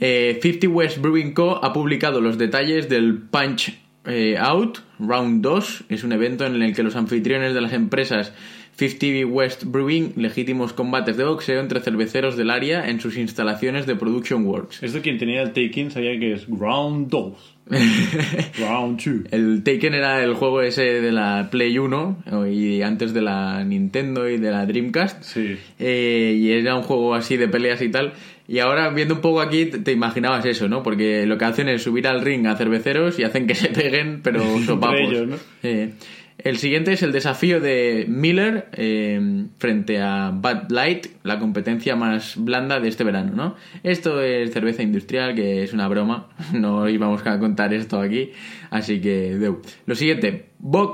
Eh, 0.00 0.38
50 0.40 0.68
West 0.68 0.98
Brewing 1.02 1.34
Co. 1.34 1.62
ha 1.62 1.74
publicado 1.74 2.22
los 2.22 2.38
detalles 2.38 2.88
del 2.88 3.18
Punch 3.18 3.78
eh, 4.06 4.38
Out 4.38 4.78
Round 4.98 5.42
2. 5.42 5.84
Es 5.90 6.02
un 6.02 6.12
evento 6.12 6.46
en 6.46 6.62
el 6.62 6.74
que 6.74 6.82
los 6.82 6.96
anfitriones 6.96 7.52
de 7.52 7.60
las 7.60 7.74
empresas 7.74 8.32
50 8.78 9.26
West 9.26 9.64
Brewing, 9.64 10.12
legítimos 10.14 10.72
combates 10.72 11.16
de 11.16 11.24
boxeo 11.24 11.58
entre 11.58 11.80
cerveceros 11.80 12.36
del 12.36 12.48
área 12.48 12.88
en 12.88 13.00
sus 13.00 13.16
instalaciones 13.16 13.86
de 13.86 13.96
Production 13.96 14.46
Works. 14.46 14.84
Esto 14.84 15.02
quien 15.02 15.18
tenía 15.18 15.42
el 15.42 15.48
take-in 15.48 15.90
sabía 15.90 16.16
que 16.20 16.34
es 16.34 16.46
Round 16.46 17.08
2. 17.08 17.54
Round 18.60 19.02
2. 19.04 19.32
El 19.32 19.64
Taken 19.64 19.94
era 19.94 20.22
el 20.22 20.34
juego 20.34 20.62
ese 20.62 21.00
de 21.00 21.10
la 21.10 21.48
Play 21.50 21.76
1 21.76 22.24
y 22.52 22.82
antes 22.82 23.12
de 23.12 23.20
la 23.20 23.64
Nintendo 23.64 24.28
y 24.28 24.38
de 24.38 24.50
la 24.52 24.64
Dreamcast. 24.64 25.24
Sí. 25.24 25.56
Eh, 25.80 26.36
y 26.38 26.52
era 26.52 26.76
un 26.76 26.82
juego 26.82 27.16
así 27.16 27.36
de 27.36 27.48
peleas 27.48 27.82
y 27.82 27.90
tal. 27.90 28.12
Y 28.46 28.60
ahora 28.60 28.88
viendo 28.90 29.14
un 29.16 29.20
poco 29.20 29.40
aquí 29.42 29.66
te, 29.66 29.78
te 29.80 29.92
imaginabas 29.92 30.46
eso, 30.46 30.68
¿no? 30.68 30.82
Porque 30.82 31.26
lo 31.26 31.36
que 31.36 31.44
hacen 31.44 31.68
es 31.68 31.82
subir 31.82 32.06
al 32.06 32.22
ring 32.22 32.46
a 32.46 32.56
cerveceros 32.56 33.18
y 33.18 33.24
hacen 33.24 33.46
que 33.46 33.54
se 33.54 33.68
peguen, 33.68 34.20
pero 34.22 34.40
sopapos. 34.64 35.00
ellos, 35.00 35.26
¿no? 35.26 35.36
Eh, 35.62 35.92
El 36.38 36.56
siguiente 36.58 36.92
es 36.92 37.02
el 37.02 37.10
desafío 37.10 37.60
de 37.60 38.04
Miller 38.08 38.68
eh, 38.72 39.46
frente 39.58 40.00
a 40.00 40.30
Bud 40.30 40.70
Light, 40.70 41.08
la 41.24 41.40
competencia 41.40 41.96
más 41.96 42.36
blanda 42.36 42.78
de 42.78 42.88
este 42.88 43.02
verano, 43.02 43.32
¿no? 43.34 43.56
Esto 43.82 44.22
es 44.22 44.52
cerveza 44.52 44.84
industrial, 44.84 45.34
que 45.34 45.64
es 45.64 45.72
una 45.72 45.88
broma, 45.88 46.28
no 46.52 46.88
íbamos 46.88 47.26
a 47.26 47.40
contar 47.40 47.74
esto 47.74 48.00
aquí, 48.00 48.30
así 48.70 49.00
que... 49.00 49.36
deu. 49.36 49.60
Lo 49.86 49.96
siguiente, 49.96 50.46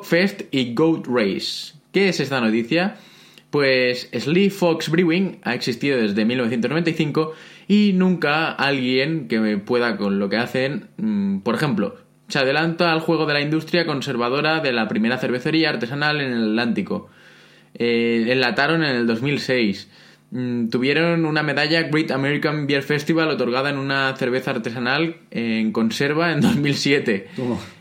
Fest 0.02 0.42
y 0.50 0.72
Goat 0.72 1.06
Race. 1.06 1.74
¿Qué 1.92 2.08
es 2.08 2.20
esta 2.20 2.40
noticia? 2.40 2.96
Pues 3.50 4.08
Slee 4.18 4.48
Fox 4.48 4.88
Brewing 4.88 5.40
ha 5.42 5.54
existido 5.54 5.98
desde 5.98 6.24
1995 6.24 7.34
y 7.68 7.92
nunca 7.94 8.50
alguien 8.50 9.28
que 9.28 9.58
pueda 9.58 9.98
con 9.98 10.18
lo 10.18 10.30
que 10.30 10.38
hacen, 10.38 10.88
mm, 10.96 11.40
por 11.40 11.54
ejemplo, 11.54 11.96
se 12.34 12.40
adelanta 12.40 12.92
al 12.92 12.98
juego 12.98 13.26
de 13.26 13.34
la 13.34 13.40
industria 13.40 13.86
conservadora 13.86 14.58
de 14.58 14.72
la 14.72 14.88
primera 14.88 15.18
cervecería 15.18 15.70
artesanal 15.70 16.20
en 16.20 16.32
el 16.32 16.48
Atlántico. 16.50 17.08
Eh, 17.74 18.26
enlataron 18.26 18.82
en 18.82 18.96
el 18.96 19.06
2006. 19.06 19.88
Mm, 20.32 20.66
tuvieron 20.68 21.26
una 21.26 21.44
medalla 21.44 21.82
Great 21.82 22.10
American 22.10 22.66
Beer 22.66 22.82
Festival 22.82 23.28
otorgada 23.28 23.70
en 23.70 23.78
una 23.78 24.16
cerveza 24.16 24.50
artesanal 24.50 25.14
en 25.30 25.70
conserva 25.70 26.32
en 26.32 26.40
2007. 26.40 27.28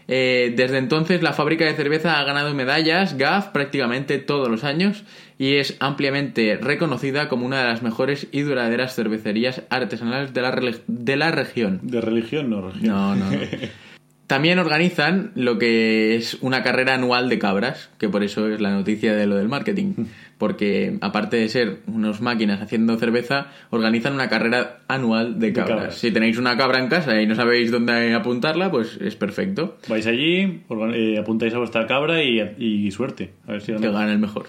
Eh, 0.07 0.53
desde 0.55 0.77
entonces 0.77 1.23
la 1.23 1.33
fábrica 1.33 1.65
de 1.65 1.73
cerveza 1.73 2.19
ha 2.19 2.23
ganado 2.23 2.53
medallas 2.53 3.17
GAF 3.17 3.47
prácticamente 3.47 4.19
todos 4.19 4.49
los 4.49 4.63
años 4.63 5.03
y 5.39 5.55
es 5.55 5.77
ampliamente 5.79 6.59
reconocida 6.61 7.27
como 7.27 7.47
una 7.47 7.63
de 7.63 7.69
las 7.69 7.81
mejores 7.81 8.27
y 8.31 8.41
duraderas 8.41 8.93
cervecerías 8.93 9.63
artesanales 9.71 10.31
de 10.31 10.41
la, 10.41 10.51
de 10.85 11.15
la 11.15 11.31
región. 11.31 11.79
De 11.81 12.01
religión, 12.01 12.51
no 12.51 12.69
región. 12.69 12.85
No, 12.85 13.15
no. 13.15 13.31
También 14.27 14.57
organizan 14.57 15.31
lo 15.35 15.59
que 15.59 16.15
es 16.15 16.37
una 16.41 16.63
carrera 16.63 16.93
anual 16.93 17.27
de 17.29 17.39
cabras, 17.39 17.89
que 17.99 18.07
por 18.07 18.23
eso 18.23 18.47
es 18.47 18.61
la 18.61 18.71
noticia 18.71 19.13
de 19.13 19.27
lo 19.27 19.35
del 19.35 19.49
marketing. 19.49 19.93
Porque 20.37 20.97
aparte 21.01 21.37
de 21.37 21.49
ser 21.49 21.79
unas 21.87 22.21
máquinas 22.21 22.61
haciendo 22.61 22.97
cerveza, 22.97 23.47
organizan 23.69 24.13
una 24.13 24.29
carrera 24.29 24.79
anual 24.87 25.39
de 25.39 25.53
cabras. 25.53 25.95
Si 25.95 26.11
tenéis 26.11 26.37
una 26.37 26.57
cabra 26.57 26.79
en 26.79 26.87
casa 26.87 27.21
y 27.21 27.27
no 27.27 27.35
sabéis 27.35 27.69
dónde 27.69 28.13
apuntarla, 28.13 28.71
pues 28.71 28.97
es 29.01 29.15
perfecto. 29.15 29.77
Vais 29.87 30.07
allí, 30.07 30.63
eh, 30.93 31.17
apuntáis 31.19 31.53
a 31.53 31.59
vuestra 31.59 31.85
cabra 31.85 32.23
y, 32.23 32.89
suerte. 32.91 33.31
A 33.47 33.53
ver 33.53 33.61
si 33.61 33.73
que 33.73 33.91
gane 33.91 34.13
el 34.13 34.19
mejor. 34.19 34.47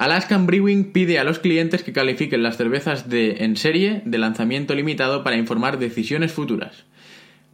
Alaskan 0.00 0.46
Brewing 0.46 0.92
pide 0.92 1.18
a 1.18 1.24
los 1.24 1.40
clientes 1.40 1.82
que 1.82 1.92
califiquen 1.92 2.42
las 2.42 2.56
cervezas 2.56 3.10
de 3.10 3.44
en 3.44 3.56
serie 3.56 4.00
de 4.06 4.16
lanzamiento 4.16 4.74
limitado 4.74 5.22
para 5.22 5.36
informar 5.36 5.78
decisiones 5.78 6.32
futuras. 6.32 6.86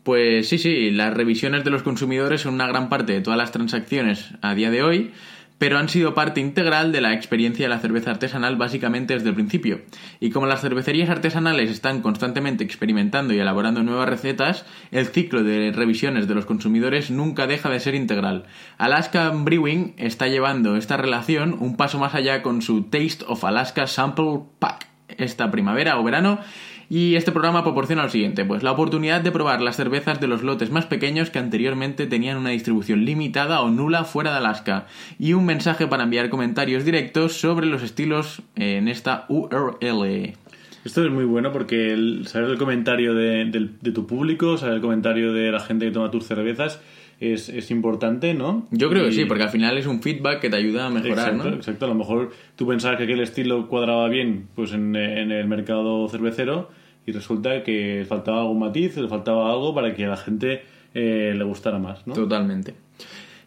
Pues 0.06 0.48
sí, 0.48 0.58
sí, 0.58 0.92
las 0.92 1.12
revisiones 1.12 1.64
de 1.64 1.70
los 1.70 1.82
consumidores 1.82 2.42
son 2.42 2.54
una 2.54 2.68
gran 2.68 2.88
parte 2.88 3.12
de 3.12 3.22
todas 3.22 3.36
las 3.36 3.50
transacciones 3.50 4.34
a 4.40 4.54
día 4.54 4.70
de 4.70 4.84
hoy, 4.84 5.10
pero 5.58 5.78
han 5.78 5.88
sido 5.88 6.14
parte 6.14 6.40
integral 6.40 6.92
de 6.92 7.00
la 7.00 7.12
experiencia 7.12 7.64
de 7.64 7.70
la 7.70 7.80
cerveza 7.80 8.12
artesanal 8.12 8.54
básicamente 8.54 9.14
desde 9.14 9.30
el 9.30 9.34
principio. 9.34 9.80
Y 10.20 10.30
como 10.30 10.46
las 10.46 10.60
cervecerías 10.60 11.10
artesanales 11.10 11.72
están 11.72 12.02
constantemente 12.02 12.62
experimentando 12.62 13.34
y 13.34 13.40
elaborando 13.40 13.82
nuevas 13.82 14.08
recetas, 14.08 14.64
el 14.92 15.06
ciclo 15.06 15.42
de 15.42 15.72
revisiones 15.72 16.28
de 16.28 16.36
los 16.36 16.46
consumidores 16.46 17.10
nunca 17.10 17.48
deja 17.48 17.68
de 17.68 17.80
ser 17.80 17.96
integral. 17.96 18.44
Alaska 18.78 19.30
Brewing 19.30 19.94
está 19.96 20.28
llevando 20.28 20.76
esta 20.76 20.96
relación 20.96 21.56
un 21.58 21.76
paso 21.76 21.98
más 21.98 22.14
allá 22.14 22.42
con 22.42 22.62
su 22.62 22.84
Taste 22.84 23.24
of 23.26 23.42
Alaska 23.44 23.88
Sample 23.88 24.42
Pack 24.60 24.86
esta 25.18 25.50
primavera 25.50 25.98
o 25.98 26.04
verano 26.04 26.38
y 26.88 27.16
este 27.16 27.32
programa 27.32 27.62
proporciona 27.62 28.04
lo 28.04 28.08
siguiente, 28.08 28.44
pues 28.44 28.62
la 28.62 28.72
oportunidad 28.72 29.20
de 29.20 29.32
probar 29.32 29.60
las 29.60 29.76
cervezas 29.76 30.20
de 30.20 30.28
los 30.28 30.42
lotes 30.42 30.70
más 30.70 30.86
pequeños 30.86 31.30
que 31.30 31.38
anteriormente 31.38 32.06
tenían 32.06 32.36
una 32.36 32.50
distribución 32.50 33.04
limitada 33.04 33.60
o 33.60 33.70
nula 33.70 34.04
fuera 34.04 34.32
de 34.32 34.38
Alaska 34.38 34.86
y 35.18 35.32
un 35.32 35.46
mensaje 35.46 35.86
para 35.86 36.04
enviar 36.04 36.28
comentarios 36.28 36.84
directos 36.84 37.34
sobre 37.40 37.66
los 37.66 37.82
estilos 37.82 38.42
en 38.54 38.88
esta 38.88 39.26
URL. 39.28 40.34
Esto 40.84 41.04
es 41.04 41.10
muy 41.10 41.24
bueno 41.24 41.50
porque 41.50 41.92
el, 41.92 42.28
saber 42.28 42.50
el 42.50 42.58
comentario 42.58 43.12
de, 43.12 43.68
tu 43.92 44.06
público, 44.06 44.56
saber 44.56 44.76
el 44.76 44.80
comentario 44.80 45.32
de 45.32 45.50
la 45.50 45.58
gente 45.58 45.86
que 45.86 45.90
toma 45.90 46.12
tus 46.12 46.26
cervezas 46.26 46.80
es, 47.20 47.70
importante, 47.70 48.34
¿no? 48.34 48.66
Yo 48.70 48.90
creo 48.90 49.04
que 49.04 49.12
sí, 49.12 49.24
porque 49.24 49.44
al 49.44 49.50
final 49.50 49.78
es 49.78 49.86
un 49.86 50.02
feedback 50.02 50.40
que 50.40 50.50
te 50.50 50.56
ayuda 50.56 50.86
a 50.86 50.90
mejorar, 50.90 51.28
exacto, 51.28 51.50
¿no? 51.50 51.56
Exacto, 51.56 51.84
a 51.86 51.88
lo 51.88 51.94
mejor 51.94 52.30
tú 52.56 52.66
pensabas 52.66 52.98
que 52.98 53.04
aquel 53.04 53.20
estilo 53.20 53.68
cuadraba 53.68 54.08
bien 54.08 54.48
pues 54.54 54.72
en, 54.72 54.94
el 54.94 55.46
mercado 55.48 56.08
cervecero 56.08 56.70
y 57.06 57.12
resulta 57.12 57.62
que 57.62 58.04
faltaba 58.08 58.40
algún 58.40 58.58
matiz, 58.58 58.96
le 58.96 59.08
faltaba 59.08 59.50
algo 59.50 59.74
para 59.74 59.94
que 59.94 60.04
a 60.04 60.08
la 60.08 60.16
gente 60.16 60.62
eh, 60.94 61.34
le 61.36 61.44
gustara 61.44 61.78
más, 61.78 62.06
¿no? 62.06 62.14
Totalmente. 62.14 62.74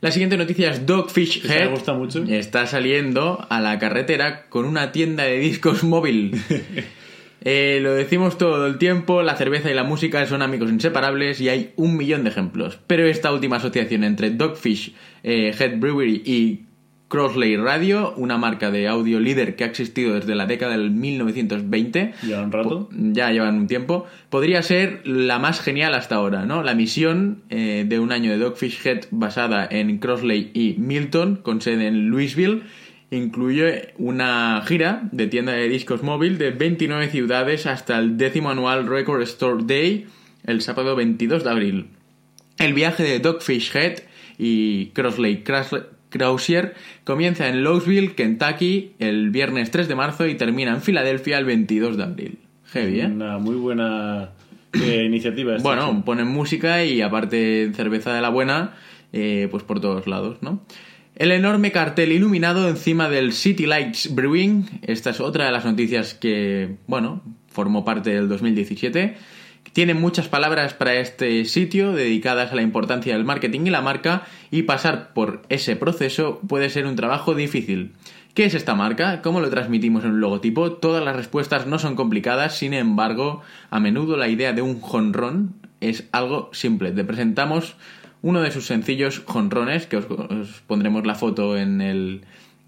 La 0.02 0.12
siguiente 0.12 0.38
noticia 0.38 0.72
es 0.72 0.86
Dogfish 0.86 1.46
Head. 1.46 1.66
Me 1.66 1.72
gusta 1.72 1.94
mucho. 1.94 2.24
Está 2.24 2.66
saliendo 2.66 3.46
a 3.50 3.60
la 3.60 3.78
carretera 3.80 4.48
con 4.48 4.66
una 4.66 4.94
tienda 4.94 5.26
de 5.26 5.40
discos 5.40 5.84
móvil. 5.84 6.42
Eh, 7.42 7.80
lo 7.82 7.94
decimos 7.94 8.38
todo 8.38 8.68
el 8.68 8.78
tiempo, 8.78 9.22
la 9.22 9.36
cerveza 9.36 9.72
y 9.72 9.74
la 9.74 9.84
música 9.84 10.26
son 10.26 10.42
amigos 10.42 10.70
inseparables 10.70 11.40
y 11.42 11.50
hay 11.50 11.74
un 11.76 11.96
millón 11.96 12.24
de 12.24 12.30
ejemplos. 12.30 12.80
Pero 12.88 13.06
esta 13.06 13.32
última 13.32 13.58
asociación 13.58 14.04
entre 14.04 14.32
Dogfish 14.32 14.94
eh, 15.24 15.54
Head 15.58 15.80
Brewery 15.80 16.22
y 16.26 16.66
Crossley 17.10 17.58
Radio, 17.58 18.14
una 18.18 18.38
marca 18.38 18.70
de 18.70 18.88
audio 18.88 19.20
líder 19.20 19.56
que 19.56 19.64
ha 19.64 19.68
existido 19.68 20.14
desde 20.14 20.36
la 20.36 20.46
década 20.46 20.74
del 20.74 20.92
1920. 20.92 22.14
¿Ya 22.28 22.42
un 22.42 22.52
rato? 22.52 22.90
Ya 22.92 23.32
llevan 23.32 23.58
un 23.58 23.68
tiempo. 23.68 24.06
Podría 24.30 24.62
ser 24.62 25.02
la 25.06 25.40
más 25.40 25.60
genial 25.60 25.96
hasta 25.96 26.16
ahora, 26.16 26.46
¿no? 26.46 26.62
La 26.62 26.76
misión 26.76 27.42
eh, 27.50 27.84
de 27.88 28.00
un 28.00 28.12
año 28.12 28.32
de 28.32 28.38
Dogfish 28.38 28.86
Head 28.86 29.06
basada 29.10 29.68
en 29.70 29.98
Crossley 29.98 30.52
y 30.54 30.76
Milton, 30.78 31.38
con 31.38 31.62
sede 31.62 31.88
en 31.88 32.10
Louisville 32.10 32.62
incluye 33.12 33.94
una 33.98 34.62
gira 34.66 35.10
de 35.12 35.28
tienda 35.28 35.54
de 35.54 35.68
discos 35.68 36.04
móvil 36.04 36.38
de 36.38 36.52
29 36.52 37.10
ciudades 37.10 37.66
hasta 37.66 37.98
el 37.98 38.18
décimo 38.18 38.50
anual 38.50 38.88
Record 38.88 39.22
Store 39.24 39.64
Day 39.64 40.08
el 40.46 40.62
sábado 40.62 40.96
22 40.96 41.44
de 41.44 41.50
abril. 41.50 41.88
El 42.58 42.74
viaje 42.74 43.04
de 43.04 43.20
Dogfish 43.20 43.76
Head 43.76 44.00
y 44.38 44.88
Crossley 44.88 45.44
Crozier 46.10 46.76
comienza 47.04 47.48
en 47.48 47.64
Louisville, 47.64 48.14
Kentucky, 48.16 48.94
el 49.00 49.30
viernes 49.30 49.72
3 49.72 49.88
de 49.88 49.96
marzo 49.96 50.28
y 50.28 50.36
termina 50.36 50.72
en 50.72 50.82
Filadelfia 50.82 51.38
el 51.38 51.46
22 51.46 51.98
de 51.98 52.04
abril. 52.04 52.40
Heavy, 52.72 53.02
¿eh? 53.02 53.06
Una 53.06 53.38
muy 53.38 53.56
buena 53.56 54.32
eh, 54.74 55.04
iniciativa. 55.06 55.56
Esta, 55.56 55.68
bueno, 55.68 56.04
ponen 56.06 56.28
música 56.28 56.84
y 56.84 57.02
aparte 57.02 57.72
cerveza 57.74 58.14
de 58.14 58.22
la 58.22 58.30
buena, 58.30 58.74
eh, 59.14 59.48
pues 59.50 59.64
por 59.64 59.80
todos 59.80 60.08
lados, 60.08 60.38
¿no? 60.42 60.62
El 61.20 61.34
enorme 61.34 61.74
cartel 61.74 62.14
iluminado 62.14 62.70
encima 62.70 63.10
del 63.10 63.34
City 63.34 63.66
Lights 63.66 64.16
Brewing, 64.16 64.80
esta 64.84 65.10
es 65.10 65.20
otra 65.20 65.48
de 65.48 65.52
las 65.52 65.66
noticias 65.66 66.14
que, 66.14 66.78
bueno, 66.88 67.22
formó 67.50 67.84
parte 67.84 68.12
del 68.12 68.30
2017. 68.30 69.18
Tiene 69.74 69.96
muchas 69.96 70.30
palabras 70.30 70.74
para 70.74 70.94
este 70.94 71.44
sitio 71.44 71.92
dedicadas 71.92 72.54
a 72.54 72.56
la 72.56 72.62
importancia 72.62 73.14
del 73.14 73.26
marketing 73.26 73.66
y 73.66 73.70
la 73.70 73.82
marca 73.82 74.24
y 74.50 74.62
pasar 74.62 75.12
por 75.12 75.42
ese 75.50 75.76
proceso 75.76 76.40
puede 76.48 76.70
ser 76.70 76.86
un 76.86 76.96
trabajo 76.96 77.36
difícil. 77.36 77.92
¿Qué 78.34 78.46
es 78.46 78.54
esta 78.54 78.74
marca? 78.74 79.22
¿Cómo 79.22 79.42
lo 79.42 79.50
transmitimos 79.50 80.06
en 80.06 80.12
un 80.12 80.22
logotipo? 80.22 80.72
Todas 80.72 81.04
las 81.04 81.18
respuestas 81.18 81.68
no 81.68 81.80
son 81.80 81.98
complicadas, 81.98 82.58
sin 82.58 82.74
embargo, 82.74 83.42
a 83.70 83.82
menudo 83.82 84.16
la 84.16 84.30
idea 84.30 84.54
de 84.54 84.62
un 84.62 84.80
jonrón 84.80 85.56
es 85.82 86.08
algo 86.14 86.50
simple. 86.54 86.92
Te 86.92 87.04
presentamos 87.04 87.76
uno 88.22 88.42
de 88.42 88.52
sus 88.52 88.66
sencillos 88.66 89.22
jonrones, 89.26 89.88
que 89.88 89.98
os, 89.98 90.06
pondremos 90.68 91.06
la 91.06 91.16
foto 91.16 91.58
en 91.58 91.82
el, 91.82 92.22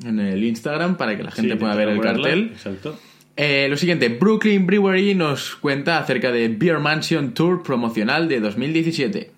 en 0.05 0.19
el 0.19 0.43
Instagram 0.43 0.97
para 0.97 1.17
que 1.17 1.23
la 1.23 1.31
gente 1.31 1.55
pueda 1.55 1.75
ver 1.75 1.89
el 1.89 1.99
cartel. 1.99 2.51
Exacto. 2.53 2.97
Eh, 3.37 3.67
lo 3.69 3.77
siguiente, 3.77 4.09
Brooklyn 4.09 4.65
Brewery 4.65 5.15
nos 5.15 5.55
cuenta 5.55 5.97
acerca 5.97 6.31
de 6.31 6.49
Beer 6.49 6.79
Mansion 6.79 7.33
Tour 7.33 7.63
promocional 7.63 8.27
de 8.27 8.39
2017. 8.39 9.31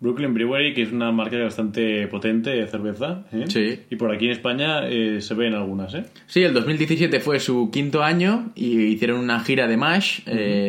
Brooklyn 0.00 0.34
Brewery, 0.34 0.74
que 0.74 0.82
es 0.82 0.92
una 0.92 1.12
marca 1.12 1.38
bastante 1.38 2.08
potente 2.08 2.50
de 2.50 2.66
cerveza. 2.66 3.24
¿eh? 3.32 3.44
Sí. 3.46 3.80
Y 3.88 3.96
por 3.96 4.12
aquí 4.12 4.26
en 4.26 4.32
España 4.32 4.88
eh, 4.88 5.20
se 5.20 5.34
ven 5.34 5.54
algunas, 5.54 5.94
¿eh? 5.94 6.04
Sí, 6.26 6.42
el 6.42 6.52
2017 6.54 7.20
fue 7.20 7.38
su 7.38 7.70
quinto 7.70 8.02
año 8.02 8.50
y 8.56 8.80
hicieron 8.80 9.20
una 9.20 9.38
gira 9.40 9.68
de 9.68 9.76
MASH, 9.76 10.24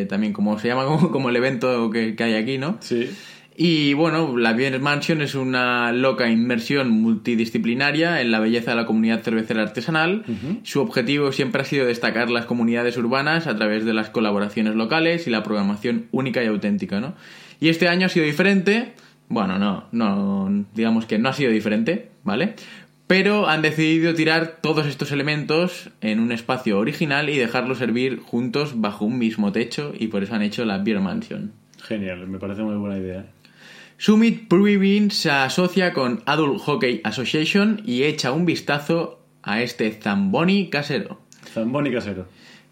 también 0.08 0.34
como 0.34 0.60
se 0.60 0.68
llama 0.68 0.86
como, 0.86 1.12
como 1.12 1.30
el 1.30 1.36
evento 1.36 1.90
que, 1.90 2.16
que, 2.16 2.24
hay 2.24 2.36
aquí, 2.36 2.60
¿no? 2.60 2.78
Sí. 2.80 3.10
Y 3.56 3.94
bueno, 3.94 4.36
la 4.38 4.54
Beer 4.54 4.80
Mansion 4.80 5.22
es 5.22 5.36
una 5.36 5.92
loca 5.92 6.30
inmersión 6.30 6.90
multidisciplinaria 6.90 8.22
en 8.22 8.32
la 8.32 8.40
belleza 8.40 8.72
de 8.72 8.78
la 8.78 8.86
comunidad 8.86 9.22
cervecera 9.22 9.62
artesanal. 9.62 10.24
Su 10.64 10.82
objetivo 10.82 11.32
siempre 11.32 11.62
ha 11.62 11.66
sido 11.66 11.86
destacar 11.86 12.32
las 12.32 12.46
comunidades 12.46 12.98
urbanas 12.98 13.46
a 13.46 13.56
través 13.56 13.86
de 13.86 13.94
las 13.94 14.10
colaboraciones 14.10 14.76
locales 14.76 15.28
y 15.28 15.30
la 15.30 15.44
programación 15.44 16.08
única 16.12 16.44
y 16.44 16.48
auténtica, 16.48 17.00
¿no? 17.00 17.14
Y 17.60 17.70
este 17.70 17.88
año 17.88 18.08
ha 18.08 18.10
sido 18.10 18.26
diferente. 18.26 18.94
Bueno, 19.30 19.60
no, 19.60 19.86
no, 19.92 20.66
digamos 20.74 21.06
que 21.06 21.20
no 21.20 21.30
ha 21.30 21.34
sido 21.34 21.52
diferente, 21.52 22.10
¿vale? 22.24 22.56
Pero 23.06 23.48
han 23.48 23.62
decidido 23.62 24.16
tirar 24.16 24.58
todos 24.62 24.88
estos 24.88 25.12
elementos 25.12 25.92
en 26.02 26.20
un 26.20 26.32
espacio 26.32 26.80
original 26.80 27.30
y 27.30 27.38
dejarlos 27.38 27.78
servir 27.78 28.20
juntos 28.20 28.82
bajo 28.82 29.06
un 29.06 29.20
mismo 29.20 29.52
techo 29.52 29.94
y 29.98 30.08
por 30.08 30.24
eso 30.24 30.34
han 30.34 30.42
hecho 30.42 30.66
la 30.66 30.80
Beer 30.80 31.02
Mansion. 31.02 31.52
Genial, 31.84 32.28
me 32.28 32.40
parece 32.40 32.64
muy 32.64 32.76
buena 32.76 32.98
idea. 32.98 33.26
Summit 34.04 34.50
Brewing 34.50 35.12
se 35.12 35.32
asocia 35.32 35.94
con 35.94 36.24
Adult 36.26 36.60
Hockey 36.60 37.00
Association 37.06 37.82
y 37.86 38.04
echa 38.04 38.34
un 38.34 38.46
vistazo 38.46 39.22
a 39.44 39.62
este 39.62 39.90
Zamboni 39.94 40.70
casero. 40.70 41.22
Zamboni 41.54 41.90
casero. 41.90 42.28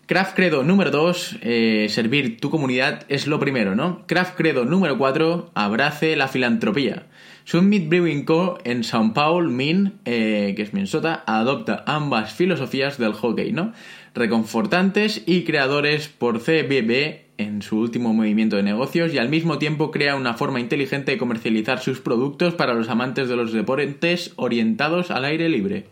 Craft 0.08 0.36
Credo 0.36 0.64
número 0.64 0.92
2, 0.92 1.38
eh, 1.42 1.88
servir 1.90 2.42
tu 2.42 2.50
comunidad 2.50 3.06
es 3.08 3.28
lo 3.28 3.40
primero, 3.40 3.76
¿no? 3.76 4.06
Craft 4.08 4.36
Credo 4.36 4.66
número 4.66 4.98
4, 4.98 5.52
abrace 5.54 6.18
la 6.18 6.28
filantropía. 6.28 7.08
Summit 7.46 7.88
Brewing 7.88 8.26
Co. 8.26 8.58
en 8.66 8.84
São 8.84 9.14
Paulo, 9.14 9.50
Min, 9.50 10.00
eh, 10.04 10.52
que 10.58 10.64
es 10.64 10.74
Minnesota, 10.74 11.24
adopta 11.26 11.86
ambas 11.88 12.34
filosofías 12.34 12.98
del 12.98 13.14
hockey, 13.14 13.54
¿no? 13.54 13.72
Reconfortantes 14.14 15.24
y 15.26 15.46
creadores 15.46 16.10
por 16.10 16.40
CBB 16.40 17.31
en 17.42 17.62
su 17.62 17.80
último 17.80 18.14
movimiento 18.14 18.56
de 18.56 18.64
negocios 18.64 19.14
y 19.14 19.18
al 19.18 19.30
mismo 19.30 19.58
tiempo 19.58 19.92
crea 19.92 20.16
una 20.16 20.34
forma 20.34 20.60
inteligente 20.60 21.12
de 21.12 21.18
comercializar 21.18 21.80
sus 21.80 22.00
productos 22.00 22.54
para 22.54 22.74
los 22.74 22.90
amantes 22.90 23.30
de 23.30 23.36
los 23.36 23.54
deportes 23.54 24.34
orientados 24.36 25.12
al 25.12 25.26
aire 25.26 25.50
libre. 25.50 25.86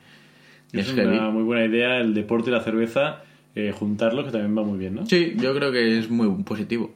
Es, 0.72 0.94
una 0.94 1.30
muy 1.30 1.44
buena 1.44 1.66
idea 1.66 1.98
el 1.98 2.14
deporte 2.14 2.50
y 2.50 2.54
la 2.54 2.62
cerveza, 2.62 3.24
eh, 3.56 3.72
juntarlo, 3.72 4.24
que 4.24 4.32
también 4.32 4.56
va 4.58 4.64
muy 4.64 4.78
bien, 4.78 4.96
¿no? 4.96 5.06
Sí, 5.06 5.34
yo 5.38 5.56
creo 5.56 5.72
que 5.72 5.98
es 5.98 6.10
muy 6.10 6.44
positivo. 6.44 6.94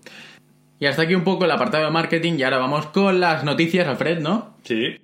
Y 0.79 0.85
hasta 0.85 1.03
aquí 1.03 1.15
un 1.15 1.23
poco 1.23 1.45
el 1.45 1.51
apartado 1.51 1.85
de 1.85 1.91
marketing 1.91 2.33
y 2.37 2.43
ahora 2.43 2.57
vamos 2.57 2.87
con 2.87 3.19
las 3.19 3.43
noticias, 3.43 3.87
Alfred, 3.87 4.19
¿no? 4.19 4.57
Sí. 4.63 4.97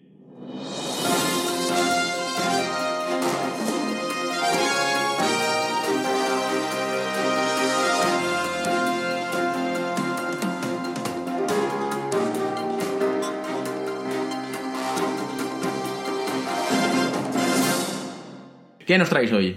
¿Qué 18.89 18.97
nos 18.97 19.07
traéis 19.07 19.31
hoy? 19.33 19.55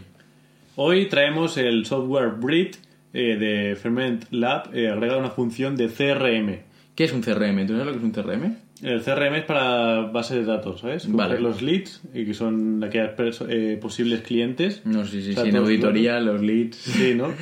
Hoy 0.76 1.06
traemos 1.08 1.56
el 1.56 1.86
software 1.86 2.32
Brit 2.38 2.76
eh, 3.14 3.38
de 3.38 3.76
Ferment 3.76 4.26
Lab 4.30 4.68
eh, 4.74 4.90
agrega 4.90 5.16
una 5.16 5.30
función 5.30 5.74
de 5.74 5.88
CRM. 5.88 6.58
¿Qué 6.94 7.04
es 7.04 7.14
un 7.14 7.22
CRM? 7.22 7.66
¿Tú 7.66 7.72
sabes 7.72 7.86
lo 7.86 7.92
que 7.92 7.96
es 7.96 8.04
un 8.04 8.10
CRM? 8.10 8.56
El 8.82 9.00
CRM 9.00 9.36
es 9.36 9.44
para 9.46 10.02
base 10.02 10.34
de 10.34 10.44
datos, 10.44 10.80
¿sabes? 10.80 11.10
Vale. 11.10 11.40
los 11.40 11.62
leads, 11.62 12.02
y 12.12 12.26
que 12.26 12.34
son 12.34 12.84
aquellos 12.84 13.42
eh, 13.48 13.78
posibles 13.80 14.20
clientes. 14.20 14.82
No, 14.84 15.06
sí, 15.06 15.22
sí, 15.22 15.32
sí. 15.32 15.48
En 15.48 15.56
auditoría, 15.56 16.20
los 16.20 16.42
leads. 16.42 16.76
Sí, 16.76 17.14
¿no? 17.14 17.32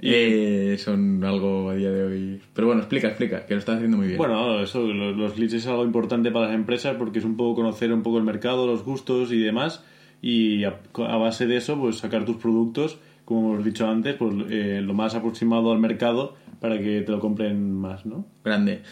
Y... 0.00 0.76
son 0.78 1.22
algo 1.22 1.70
a 1.70 1.76
día 1.76 1.92
de 1.92 2.02
hoy. 2.02 2.40
Pero 2.52 2.66
bueno, 2.66 2.80
explica, 2.82 3.06
explica, 3.06 3.46
que 3.46 3.54
lo 3.54 3.60
estás 3.60 3.76
haciendo 3.76 3.96
muy 3.96 4.08
bien. 4.08 4.18
Bueno, 4.18 4.60
eso, 4.60 4.82
los 4.88 5.38
leads 5.38 5.54
es 5.54 5.68
algo 5.68 5.84
importante 5.84 6.32
para 6.32 6.46
las 6.46 6.56
empresas 6.56 6.96
porque 6.98 7.20
es 7.20 7.24
un 7.24 7.36
poco 7.36 7.54
conocer 7.54 7.92
un 7.92 8.02
poco 8.02 8.18
el 8.18 8.24
mercado, 8.24 8.66
los 8.66 8.82
gustos 8.82 9.30
y 9.30 9.38
demás 9.38 9.84
y 10.22 10.64
a, 10.64 10.80
base 10.94 11.46
de 11.46 11.56
eso 11.56 11.78
pues 11.78 11.98
sacar 11.98 12.24
tus 12.24 12.36
productos 12.36 12.98
como 13.24 13.54
hemos 13.54 13.64
dicho 13.64 13.88
antes 13.88 14.14
pues 14.14 14.32
eh, 14.50 14.80
lo 14.82 14.94
más 14.94 15.14
aproximado 15.14 15.72
al 15.72 15.80
mercado 15.80 16.36
para 16.60 16.78
que 16.78 17.02
te 17.02 17.10
lo 17.10 17.18
compren 17.18 17.72
más 17.72 18.06
no 18.06 18.24
grande. 18.44 18.82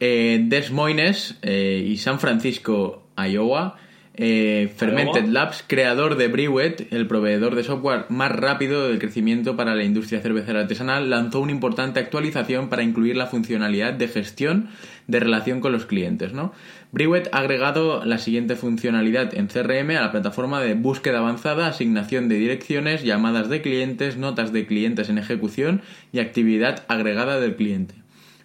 Eh, 0.00 0.44
Des 0.48 0.72
Moines 0.72 1.38
eh, 1.42 1.86
y 1.86 1.96
San 1.96 2.18
Francisco 2.18 3.04
Iowa 3.16 3.76
eh, 4.22 4.70
Fermented 4.76 5.24
Labs, 5.28 5.64
creador 5.66 6.16
de 6.16 6.28
Brewet, 6.28 6.88
el 6.92 7.06
proveedor 7.06 7.54
de 7.54 7.64
software 7.64 8.04
más 8.10 8.30
rápido 8.30 8.86
del 8.86 8.98
crecimiento 8.98 9.56
para 9.56 9.74
la 9.74 9.82
industria 9.82 10.20
cervecera 10.20 10.60
artesanal, 10.60 11.08
lanzó 11.08 11.40
una 11.40 11.52
importante 11.52 12.00
actualización 12.00 12.68
para 12.68 12.82
incluir 12.82 13.16
la 13.16 13.28
funcionalidad 13.28 13.94
de 13.94 14.08
gestión 14.08 14.68
de 15.06 15.20
relación 15.20 15.60
con 15.60 15.72
los 15.72 15.86
clientes. 15.86 16.34
¿no? 16.34 16.52
Brewet 16.92 17.30
ha 17.32 17.38
agregado 17.38 18.04
la 18.04 18.18
siguiente 18.18 18.56
funcionalidad 18.56 19.32
en 19.32 19.46
CRM 19.46 19.96
a 19.96 20.02
la 20.02 20.12
plataforma 20.12 20.60
de 20.60 20.74
búsqueda 20.74 21.20
avanzada, 21.20 21.66
asignación 21.66 22.28
de 22.28 22.34
direcciones, 22.34 23.02
llamadas 23.02 23.48
de 23.48 23.62
clientes, 23.62 24.18
notas 24.18 24.52
de 24.52 24.66
clientes 24.66 25.08
en 25.08 25.16
ejecución 25.16 25.80
y 26.12 26.18
actividad 26.18 26.84
agregada 26.88 27.40
del 27.40 27.56
cliente. 27.56 27.94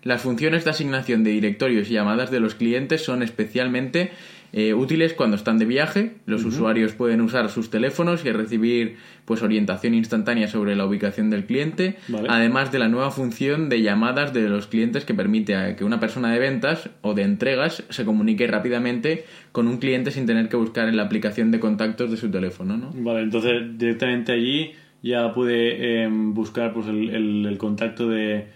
Las 0.06 0.22
funciones 0.22 0.64
de 0.64 0.70
asignación 0.70 1.24
de 1.24 1.32
directorios 1.32 1.90
y 1.90 1.94
llamadas 1.94 2.30
de 2.30 2.40
los 2.40 2.54
clientes 2.54 3.04
son 3.04 3.24
especialmente 3.24 4.12
eh, 4.58 4.74
útiles 4.74 5.14
cuando 5.14 5.36
están 5.36 5.58
de 5.58 5.66
viaje. 5.66 6.14
Los 6.26 6.46
usuarios 6.46 6.94
pueden 6.94 7.20
usar 7.20 7.50
sus 7.50 7.70
teléfonos 7.70 8.24
y 8.24 8.32
recibir 8.32 8.96
pues 9.26 9.42
orientación 9.42 9.94
instantánea 9.94 10.48
sobre 10.48 10.78
la 10.78 10.86
ubicación 10.86 11.30
del 11.30 11.46
cliente, 11.46 11.98
además 12.30 12.72
de 12.72 12.80
la 12.80 12.88
nueva 12.88 13.12
función 13.12 13.68
de 13.68 13.82
llamadas 13.82 14.34
de 14.34 14.48
los 14.48 14.68
clientes 14.68 15.04
que 15.04 15.14
permite 15.14 15.58
a 15.58 15.76
que 15.76 15.84
una 15.84 16.00
persona 16.00 16.32
de 16.32 16.40
ventas 16.40 16.90
o 17.02 17.14
de 17.14 17.24
entregas 17.24 17.84
se 17.90 18.06
comunique 18.06 18.48
rápidamente 18.48 19.26
con 19.52 19.68
un 19.68 19.78
cliente 19.78 20.12
sin 20.12 20.26
tener 20.26 20.48
que 20.48 20.56
buscar 20.56 20.88
en 20.88 20.96
la 20.96 21.04
aplicación 21.04 21.52
de 21.52 21.60
contactos 21.60 22.10
de 22.10 22.16
su 22.16 22.32
teléfono. 22.32 22.78
¿no? 22.78 22.92
Vale, 22.94 23.24
entonces 23.24 23.78
directamente 23.78 24.32
allí 24.32 24.72
ya 25.04 25.34
puede 25.34 26.04
em, 26.04 26.34
buscar 26.34 26.74
pues 26.74 26.88
el 26.88 27.58
contacto 27.58 28.08
de 28.08 28.48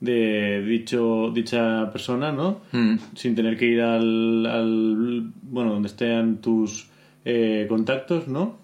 de 0.00 0.62
dicho 0.62 1.30
dicha 1.34 1.90
persona, 1.90 2.32
¿no? 2.32 2.60
Mm. 2.72 2.96
Sin 3.14 3.34
tener 3.34 3.56
que 3.56 3.66
ir 3.66 3.80
al, 3.80 5.32
bueno, 5.42 5.72
donde 5.72 5.88
estén 5.88 6.38
tus 6.38 6.88
eh, 7.24 7.66
contactos, 7.68 8.28
¿no? 8.28 8.58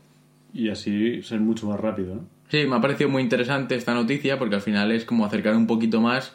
Y 0.53 0.69
así 0.69 1.23
ser 1.23 1.41
mucho 1.41 1.67
más 1.67 1.81
rápido, 1.81 2.15
¿no? 2.17 2.35
Sí, 2.49 2.67
me 2.67 2.77
ha 2.77 2.81
parecido 2.81 3.11
muy 3.11 3.23
interesante 3.23 3.75
esta 3.75 3.95
noticia 3.95 4.39
porque 4.39 4.55
al 4.55 4.61
final 4.61 4.93
es 4.93 5.05
como 5.05 5.27
acercar 5.27 5.57
un 5.57 5.67
poquito 5.67 6.01
más 6.01 6.33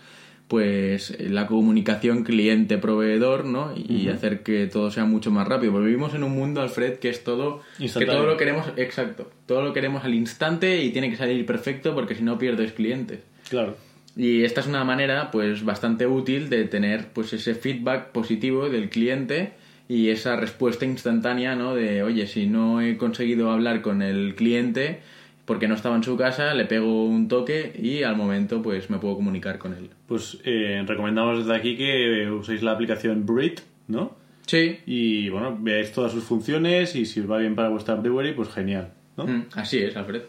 pues 0.50 1.16
la 1.20 1.46
comunicación 1.46 2.24
cliente-proveedor, 2.24 3.46
¿no? 3.46 3.72
Y 3.78 4.10
hacer 4.10 4.42
que 4.42 4.66
todo 4.66 4.90
sea 4.90 5.06
mucho 5.06 5.30
más 5.30 5.48
rápido. 5.48 5.74
Porque 5.74 5.86
vivimos 5.86 6.16
en 6.16 6.24
un 6.24 6.32
mundo, 6.32 6.62
Alfred, 6.62 6.98
que 6.98 7.10
es 7.10 7.24
todo... 7.24 7.62
Que 7.78 7.88
todo 7.88 8.26
lo 8.26 8.36
queremos... 8.36 8.66
Exacto. 8.76 9.30
Todo 9.46 9.62
lo 9.62 9.74
queremos 9.74 10.04
al 10.06 10.16
instante 10.16 10.84
y 10.84 10.90
tiene 10.90 11.12
que 11.12 11.18
salir 11.18 11.46
perfecto 11.46 11.94
porque 11.94 12.16
si 12.16 12.24
no 12.24 12.40
pierdes 12.40 12.72
clientes. 12.72 13.20
Claro. 13.48 13.78
Y 14.20 14.44
esta 14.44 14.60
es 14.60 14.68
una 14.68 14.84
manera 14.84 15.32
pues 15.32 15.64
bastante 15.64 16.06
útil 16.06 16.50
de 16.50 16.66
tener 16.66 17.08
pues 17.14 17.32
ese 17.32 17.56
feedback 17.56 18.10
positivo 18.12 18.68
del 18.68 18.90
cliente 18.90 19.54
y 19.88 20.10
esa 20.10 20.36
respuesta 20.36 20.84
instantánea, 20.84 21.56
¿no? 21.56 21.74
De, 21.74 22.04
oye, 22.04 22.28
si 22.28 22.46
no 22.46 22.82
he 22.82 22.98
conseguido 22.98 23.50
hablar 23.50 23.82
con 23.82 24.02
el 24.02 24.36
cliente 24.36 25.00
porque 25.46 25.70
no 25.70 25.76
estaba 25.76 25.96
en 25.96 26.04
su 26.04 26.18
casa, 26.18 26.54
le 26.54 26.66
pego 26.66 27.06
un 27.06 27.30
toque 27.30 27.72
y 27.82 28.04
al 28.04 28.18
momento 28.18 28.62
pues 28.62 28.90
me 28.90 28.98
puedo 28.98 29.16
comunicar 29.16 29.58
con 29.58 29.74
él. 29.74 29.90
Pues 30.06 30.38
eh, 30.44 30.84
recomendamos 30.86 31.46
desde 31.46 31.56
aquí 31.56 31.78
que 31.78 32.30
uséis 32.30 32.62
la 32.62 32.74
aplicación 32.74 33.26
Brit, 33.26 33.62
¿no? 33.88 34.18
Sí. 34.46 34.80
Y 34.86 35.30
bueno, 35.30 35.58
veáis 35.58 35.94
todas 35.94 36.12
sus 36.12 36.26
funciones 36.26 36.94
y 36.98 37.06
si 37.06 37.22
os 37.22 37.32
va 37.32 37.38
bien 37.38 37.56
para 37.56 37.70
vuestra 37.70 37.96
brewery, 37.96 38.34
pues 38.34 38.50
genial, 38.50 38.92
¿no? 39.16 39.28
Mm, 39.28 39.46
así 39.56 39.78
es, 39.78 39.96
Alfred. 39.96 40.24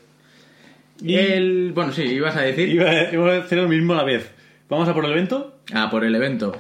Y 1.03 1.17
el. 1.17 1.73
Bueno, 1.75 1.93
sí, 1.93 2.03
ibas 2.03 2.37
a 2.37 2.43
decir. 2.43 2.69
Iba 2.69 2.91
a, 2.91 3.39
hacer 3.39 3.59
lo 3.59 3.69
mismo 3.69 3.95
a 3.95 3.97
la 3.97 4.05
vez. 4.05 4.31
¿Vamos 4.69 4.89
a 4.89 4.95
por 4.95 5.05
el 5.05 5.13
evento? 5.13 5.61
Ah, 5.73 5.89
por 5.91 6.05
el 6.05 6.15
evento. 6.15 6.57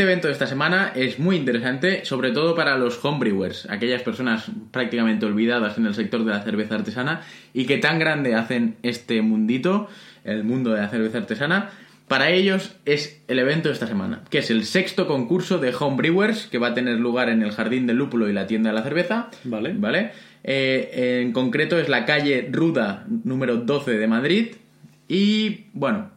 Este 0.00 0.10
evento 0.10 0.28
de 0.28 0.32
esta 0.32 0.46
semana 0.46 0.92
es 0.94 1.18
muy 1.18 1.36
interesante, 1.36 2.06
sobre 2.06 2.30
todo 2.30 2.54
para 2.54 2.78
los 2.78 3.04
homebrewers, 3.04 3.68
aquellas 3.68 4.00
personas 4.00 4.46
prácticamente 4.70 5.26
olvidadas 5.26 5.76
en 5.76 5.84
el 5.84 5.94
sector 5.94 6.24
de 6.24 6.30
la 6.30 6.42
cerveza 6.42 6.76
artesana 6.76 7.20
y 7.52 7.66
que 7.66 7.76
tan 7.76 7.98
grande 7.98 8.34
hacen 8.34 8.76
este 8.82 9.20
mundito, 9.20 9.88
el 10.24 10.42
mundo 10.42 10.70
de 10.70 10.80
la 10.80 10.88
cerveza 10.88 11.18
artesana. 11.18 11.72
Para 12.08 12.30
ellos 12.30 12.76
es 12.86 13.20
el 13.28 13.40
evento 13.40 13.68
de 13.68 13.74
esta 13.74 13.86
semana, 13.86 14.22
que 14.30 14.38
es 14.38 14.50
el 14.50 14.64
sexto 14.64 15.06
concurso 15.06 15.58
de 15.58 15.74
homebrewers 15.78 16.46
que 16.46 16.56
va 16.56 16.68
a 16.68 16.74
tener 16.74 16.98
lugar 16.98 17.28
en 17.28 17.42
el 17.42 17.52
Jardín 17.52 17.86
del 17.86 17.98
Lúpulo 17.98 18.26
y 18.30 18.32
la 18.32 18.46
Tienda 18.46 18.70
de 18.70 18.76
la 18.76 18.82
Cerveza. 18.82 19.28
Vale. 19.44 19.74
¿Vale? 19.76 20.12
Eh, 20.44 21.20
en 21.20 21.32
concreto 21.32 21.78
es 21.78 21.90
la 21.90 22.06
calle 22.06 22.48
Ruda 22.50 23.04
número 23.06 23.58
12 23.58 23.98
de 23.98 24.06
Madrid. 24.06 24.46
Y 25.08 25.64
bueno, 25.72 26.12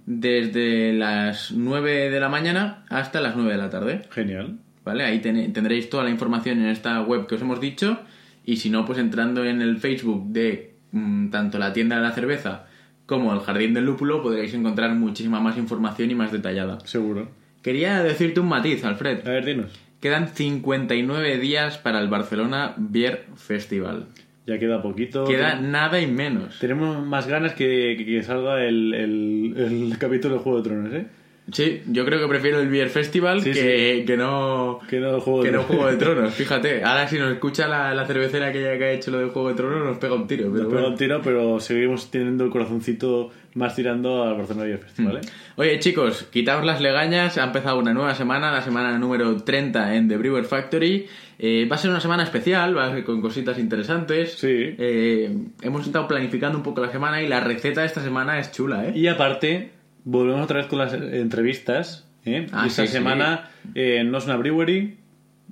Desde 0.06 0.94
las 0.94 1.52
9 1.52 2.10
de 2.10 2.20
la 2.20 2.28
mañana 2.28 2.84
hasta 2.88 3.20
las 3.20 3.36
9 3.36 3.52
de 3.52 3.58
la 3.58 3.70
tarde. 3.70 4.02
Genial. 4.10 4.58
¿Vale? 4.84 5.04
Ahí 5.04 5.20
ten- 5.20 5.52
tendréis 5.52 5.88
toda 5.90 6.04
la 6.04 6.10
información 6.10 6.58
en 6.60 6.66
esta 6.66 7.00
web 7.02 7.26
que 7.26 7.34
os 7.36 7.40
hemos 7.42 7.60
dicho 7.60 7.98
y 8.44 8.56
si 8.56 8.70
no, 8.70 8.84
pues 8.84 8.98
entrando 8.98 9.44
en 9.44 9.62
el 9.62 9.78
Facebook 9.78 10.26
de 10.28 10.74
mm, 10.92 11.30
tanto 11.30 11.58
la 11.58 11.72
tienda 11.72 11.96
de 11.96 12.02
la 12.02 12.12
cerveza 12.12 12.66
como 13.06 13.32
el 13.34 13.40
Jardín 13.40 13.74
del 13.74 13.84
Lúpulo 13.86 14.22
podréis 14.22 14.54
encontrar 14.54 14.94
muchísima 14.94 15.40
más 15.40 15.56
información 15.58 16.10
y 16.10 16.14
más 16.14 16.32
detallada. 16.32 16.80
Seguro. 16.84 17.28
Quería 17.62 18.02
decirte 18.02 18.40
un 18.40 18.48
matiz, 18.48 18.84
Alfred. 18.84 19.26
A 19.26 19.30
ver, 19.30 19.44
dinos. 19.44 19.70
Quedan 20.00 20.28
59 20.28 21.38
días 21.38 21.78
para 21.78 22.00
el 22.00 22.08
Barcelona 22.08 22.74
Beer 22.76 23.26
Festival. 23.36 24.06
Ya 24.46 24.58
queda 24.58 24.82
poquito. 24.82 25.24
Queda 25.24 25.60
nada 25.60 26.00
y 26.00 26.08
menos. 26.08 26.58
Tenemos 26.58 27.06
más 27.06 27.28
ganas 27.28 27.52
que, 27.54 27.94
que, 27.96 28.04
que 28.04 28.22
salga 28.24 28.64
el, 28.64 28.92
el, 28.94 29.54
el 29.56 29.98
capítulo 29.98 30.34
de 30.34 30.40
Juego 30.40 30.58
de 30.62 30.64
Tronos, 30.68 30.92
¿eh? 30.94 31.06
Sí, 31.50 31.82
yo 31.88 32.04
creo 32.04 32.20
que 32.20 32.28
prefiero 32.28 32.60
el 32.60 32.68
Beer 32.68 32.88
Festival 32.88 33.42
Sí, 33.42 33.52
que, 33.52 34.04
que 34.06 34.16
no 34.16 34.78
Que 34.88 35.00
no 35.00 35.16
el 35.16 35.20
Juego 35.20 35.42
que 35.42 35.50
de 35.50 35.56
no 35.56 35.62
Tronos. 35.64 35.76
Juego 35.76 35.90
de 35.90 35.96
Tronos, 35.96 36.34
fíjate. 36.34 36.84
Ahora 36.84 37.08
si 37.08 37.18
nos 37.18 37.32
escucha 37.32 37.66
la, 37.66 37.92
la 37.94 38.06
cervecera 38.06 38.52
que, 38.52 38.62
ya 38.62 38.78
que 38.78 38.84
ha 38.84 38.92
hecho 38.92 39.10
lo 39.10 39.18
del 39.18 39.30
Juego 39.30 39.48
de 39.48 39.54
Tronos 39.56 39.84
nos 39.84 39.98
pega 39.98 40.14
un 40.14 40.26
tiro. 40.28 40.50
Pero 40.52 40.64
Nos 40.64 40.72
pega 40.72 40.86
un 40.88 40.96
tiro, 40.96 41.20
pero 41.22 41.58
seguimos 41.58 42.10
teniendo 42.12 42.44
el 42.44 42.50
corazoncito 42.50 43.30
más 43.54 43.74
tirando 43.74 44.22
al 44.22 44.36
Barcelona 44.36 44.66
Beer 44.66 44.78
Festival, 44.78 45.16
¿eh? 45.16 45.20
Oye 45.56 45.78
chicos, 45.80 46.22
quitaos 46.30 46.64
las 46.64 46.80
legañas, 46.80 47.36
ha 47.36 47.44
empezado 47.44 47.78
una 47.78 47.92
nueva 47.92 48.14
semana, 48.14 48.50
la 48.52 48.62
semana 48.62 48.96
número 48.98 49.36
30 49.42 49.96
en 49.96 50.08
The 50.08 50.16
Brewer 50.16 50.44
Factory. 50.44 51.06
Eh, 51.38 51.66
va 51.70 51.74
a 51.74 51.78
ser 51.78 51.90
una 51.90 52.00
semana 52.00 52.22
especial, 52.22 52.74
va 52.76 52.86
a 52.86 52.92
ser 52.92 53.04
con 53.04 53.20
cositas 53.20 53.58
interesantes. 53.58 54.34
Sí. 54.34 54.46
Eh, 54.78 55.36
hemos 55.60 55.84
estado 55.84 56.06
planificando 56.06 56.56
un 56.56 56.62
poco 56.62 56.80
la 56.80 56.92
semana 56.92 57.20
y 57.20 57.26
la 57.28 57.40
receta 57.40 57.80
de 57.80 57.88
esta 57.88 58.00
semana 58.00 58.38
es 58.38 58.52
chula, 58.52 58.86
¿eh? 58.86 58.92
Y 58.94 59.08
aparte, 59.08 59.70
volvemos 60.04 60.42
otra 60.44 60.58
vez 60.58 60.66
con 60.66 60.78
las 60.78 60.92
entrevistas. 60.94 62.08
¿eh? 62.24 62.46
Ah, 62.52 62.66
Esta 62.66 62.82
sí, 62.82 62.88
sí. 62.88 62.92
semana 62.94 63.50
eh, 63.74 64.02
no 64.04 64.18
es 64.18 64.24
una 64.26 64.36
brewery, 64.36 64.96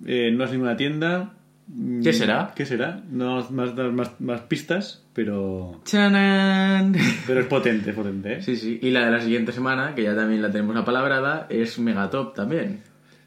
eh, 0.06 0.30
no 0.32 0.44
es 0.44 0.52
ninguna 0.52 0.76
tienda. 0.76 1.34
Mm, 1.68 2.02
¿Qué 2.02 2.12
será? 2.12 2.52
¿Qué 2.56 2.66
será? 2.66 3.00
No 3.10 3.46
más 3.50 3.76
dar 3.76 3.92
más, 3.92 4.20
más 4.20 4.40
pistas, 4.42 5.04
pero, 5.14 5.80
¡Chanán! 5.84 6.94
pero 7.26 7.40
es 7.40 7.46
potente, 7.46 7.90
es 7.90 7.96
potente. 7.96 8.32
¿eh? 8.34 8.42
Sí, 8.42 8.56
sí. 8.56 8.78
Y 8.82 8.90
la 8.90 9.04
de 9.04 9.10
la 9.12 9.20
siguiente 9.20 9.52
semana, 9.52 9.94
que 9.94 10.02
ya 10.02 10.16
también 10.16 10.42
la 10.42 10.50
tenemos 10.50 10.74
apalabrada, 10.76 11.46
es 11.48 11.78
Megatop 11.78 12.34
también. 12.34 12.80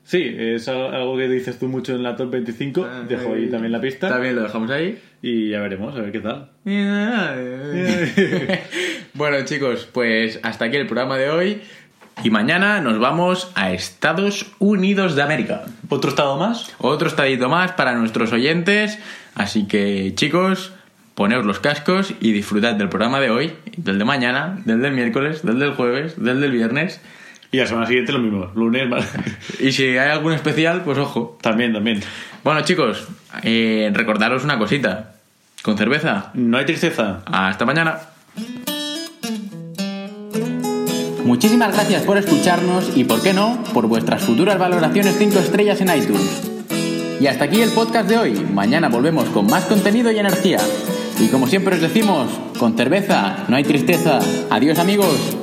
Sí, 0.05 0.21
es 0.38 0.67
al- 0.67 0.93
algo 0.93 1.15
que 1.15 1.29
dices 1.29 1.57
tú 1.57 1.69
mucho 1.69 1.95
en 1.95 2.03
la 2.03 2.17
top 2.17 2.31
25. 2.31 2.86
Dejo 3.07 3.36
ahí 3.36 3.47
también 3.49 3.71
la 3.71 3.79
pista. 3.79 4.09
También 4.09 4.36
lo 4.36 4.41
dejamos 4.43 4.69
ahí. 4.69 4.99
Y 5.21 5.51
ya 5.51 5.62
veremos, 5.62 5.95
a 5.95 6.01
ver 6.01 6.12
qué 6.12 6.19
tal. 6.19 6.49
bueno, 9.13 9.43
chicos, 9.45 9.88
pues 9.91 10.39
hasta 10.43 10.65
aquí 10.65 10.78
el 10.78 10.88
programa 10.88 11.17
de 11.17 11.30
hoy. 11.30 11.62
Y 12.23 12.30
mañana 12.30 12.80
nos 12.80 12.99
vamos 12.99 13.52
a 13.56 13.71
Estados 13.71 14.52
Unidos 14.60 15.15
de 15.15 15.23
América. 15.23 15.63
¿Otro 15.89 16.10
estado 16.10 16.38
más? 16.38 16.71
Otro 16.78 17.08
estadito 17.08 17.49
más 17.49 17.71
para 17.71 17.93
nuestros 17.93 18.32
oyentes. 18.32 18.99
Así 19.36 19.67
que, 19.67 20.13
chicos, 20.15 20.73
poneos 21.15 21.45
los 21.45 21.60
cascos 21.60 22.13
y 22.19 22.32
disfrutad 22.32 22.76
del 22.76 22.89
programa 22.89 23.19
de 23.19 23.30
hoy, 23.30 23.54
del 23.78 23.97
de 23.97 24.06
mañana, 24.06 24.62
del 24.65 24.82
del 24.82 24.93
miércoles, 24.93 25.43
del 25.43 25.60
del 25.60 25.73
jueves, 25.73 26.21
del 26.21 26.39
del 26.39 26.52
viernes. 26.52 27.02
Y 27.52 27.58
la 27.58 27.67
semana 27.67 27.86
siguiente 27.86 28.12
lo 28.12 28.19
mismo, 28.19 28.52
lunes 28.56 28.88
más. 28.89 29.08
Y 29.60 29.71
si 29.71 29.97
hay 29.97 30.10
algún 30.10 30.34
especial, 30.34 30.82
pues 30.84 30.97
ojo. 30.97 31.38
también, 31.41 31.73
también. 31.73 32.02
Bueno, 32.43 32.62
chicos, 32.62 33.08
eh, 33.43 33.91
recordaros 33.93 34.43
una 34.43 34.58
cosita. 34.58 35.15
Con 35.62 35.78
cerveza. 35.78 36.32
No 36.34 36.58
hay 36.58 36.65
tristeza. 36.65 37.21
Hasta 37.26 37.65
mañana. 37.65 37.99
Muchísimas 41.25 41.73
gracias 41.73 42.03
por 42.03 42.17
escucharnos 42.17 42.91
y, 42.95 43.05
por 43.05 43.21
qué 43.21 43.33
no, 43.33 43.63
por 43.73 43.88
vuestras 43.88 44.23
futuras 44.23 44.59
valoraciones 44.59 45.15
5 45.17 45.39
estrellas 45.39 45.79
en 45.79 45.95
iTunes. 45.95 46.51
Y 47.19 47.27
hasta 47.27 47.45
aquí 47.45 47.62
el 47.62 47.69
podcast 47.69 48.09
de 48.09 48.17
hoy. 48.17 48.45
Mañana 48.53 48.89
volvemos 48.89 49.29
con 49.29 49.47
más 49.47 49.63
contenido 49.65 50.12
y 50.12 50.19
energía. 50.19 50.59
Y 51.19 51.27
como 51.27 51.47
siempre 51.47 51.75
os 51.75 51.81
decimos, 51.81 52.27
con 52.59 52.75
cerveza 52.75 53.45
no 53.47 53.55
hay 53.55 53.63
tristeza. 53.63 54.19
Adiós 54.49 54.79
amigos. 54.79 55.42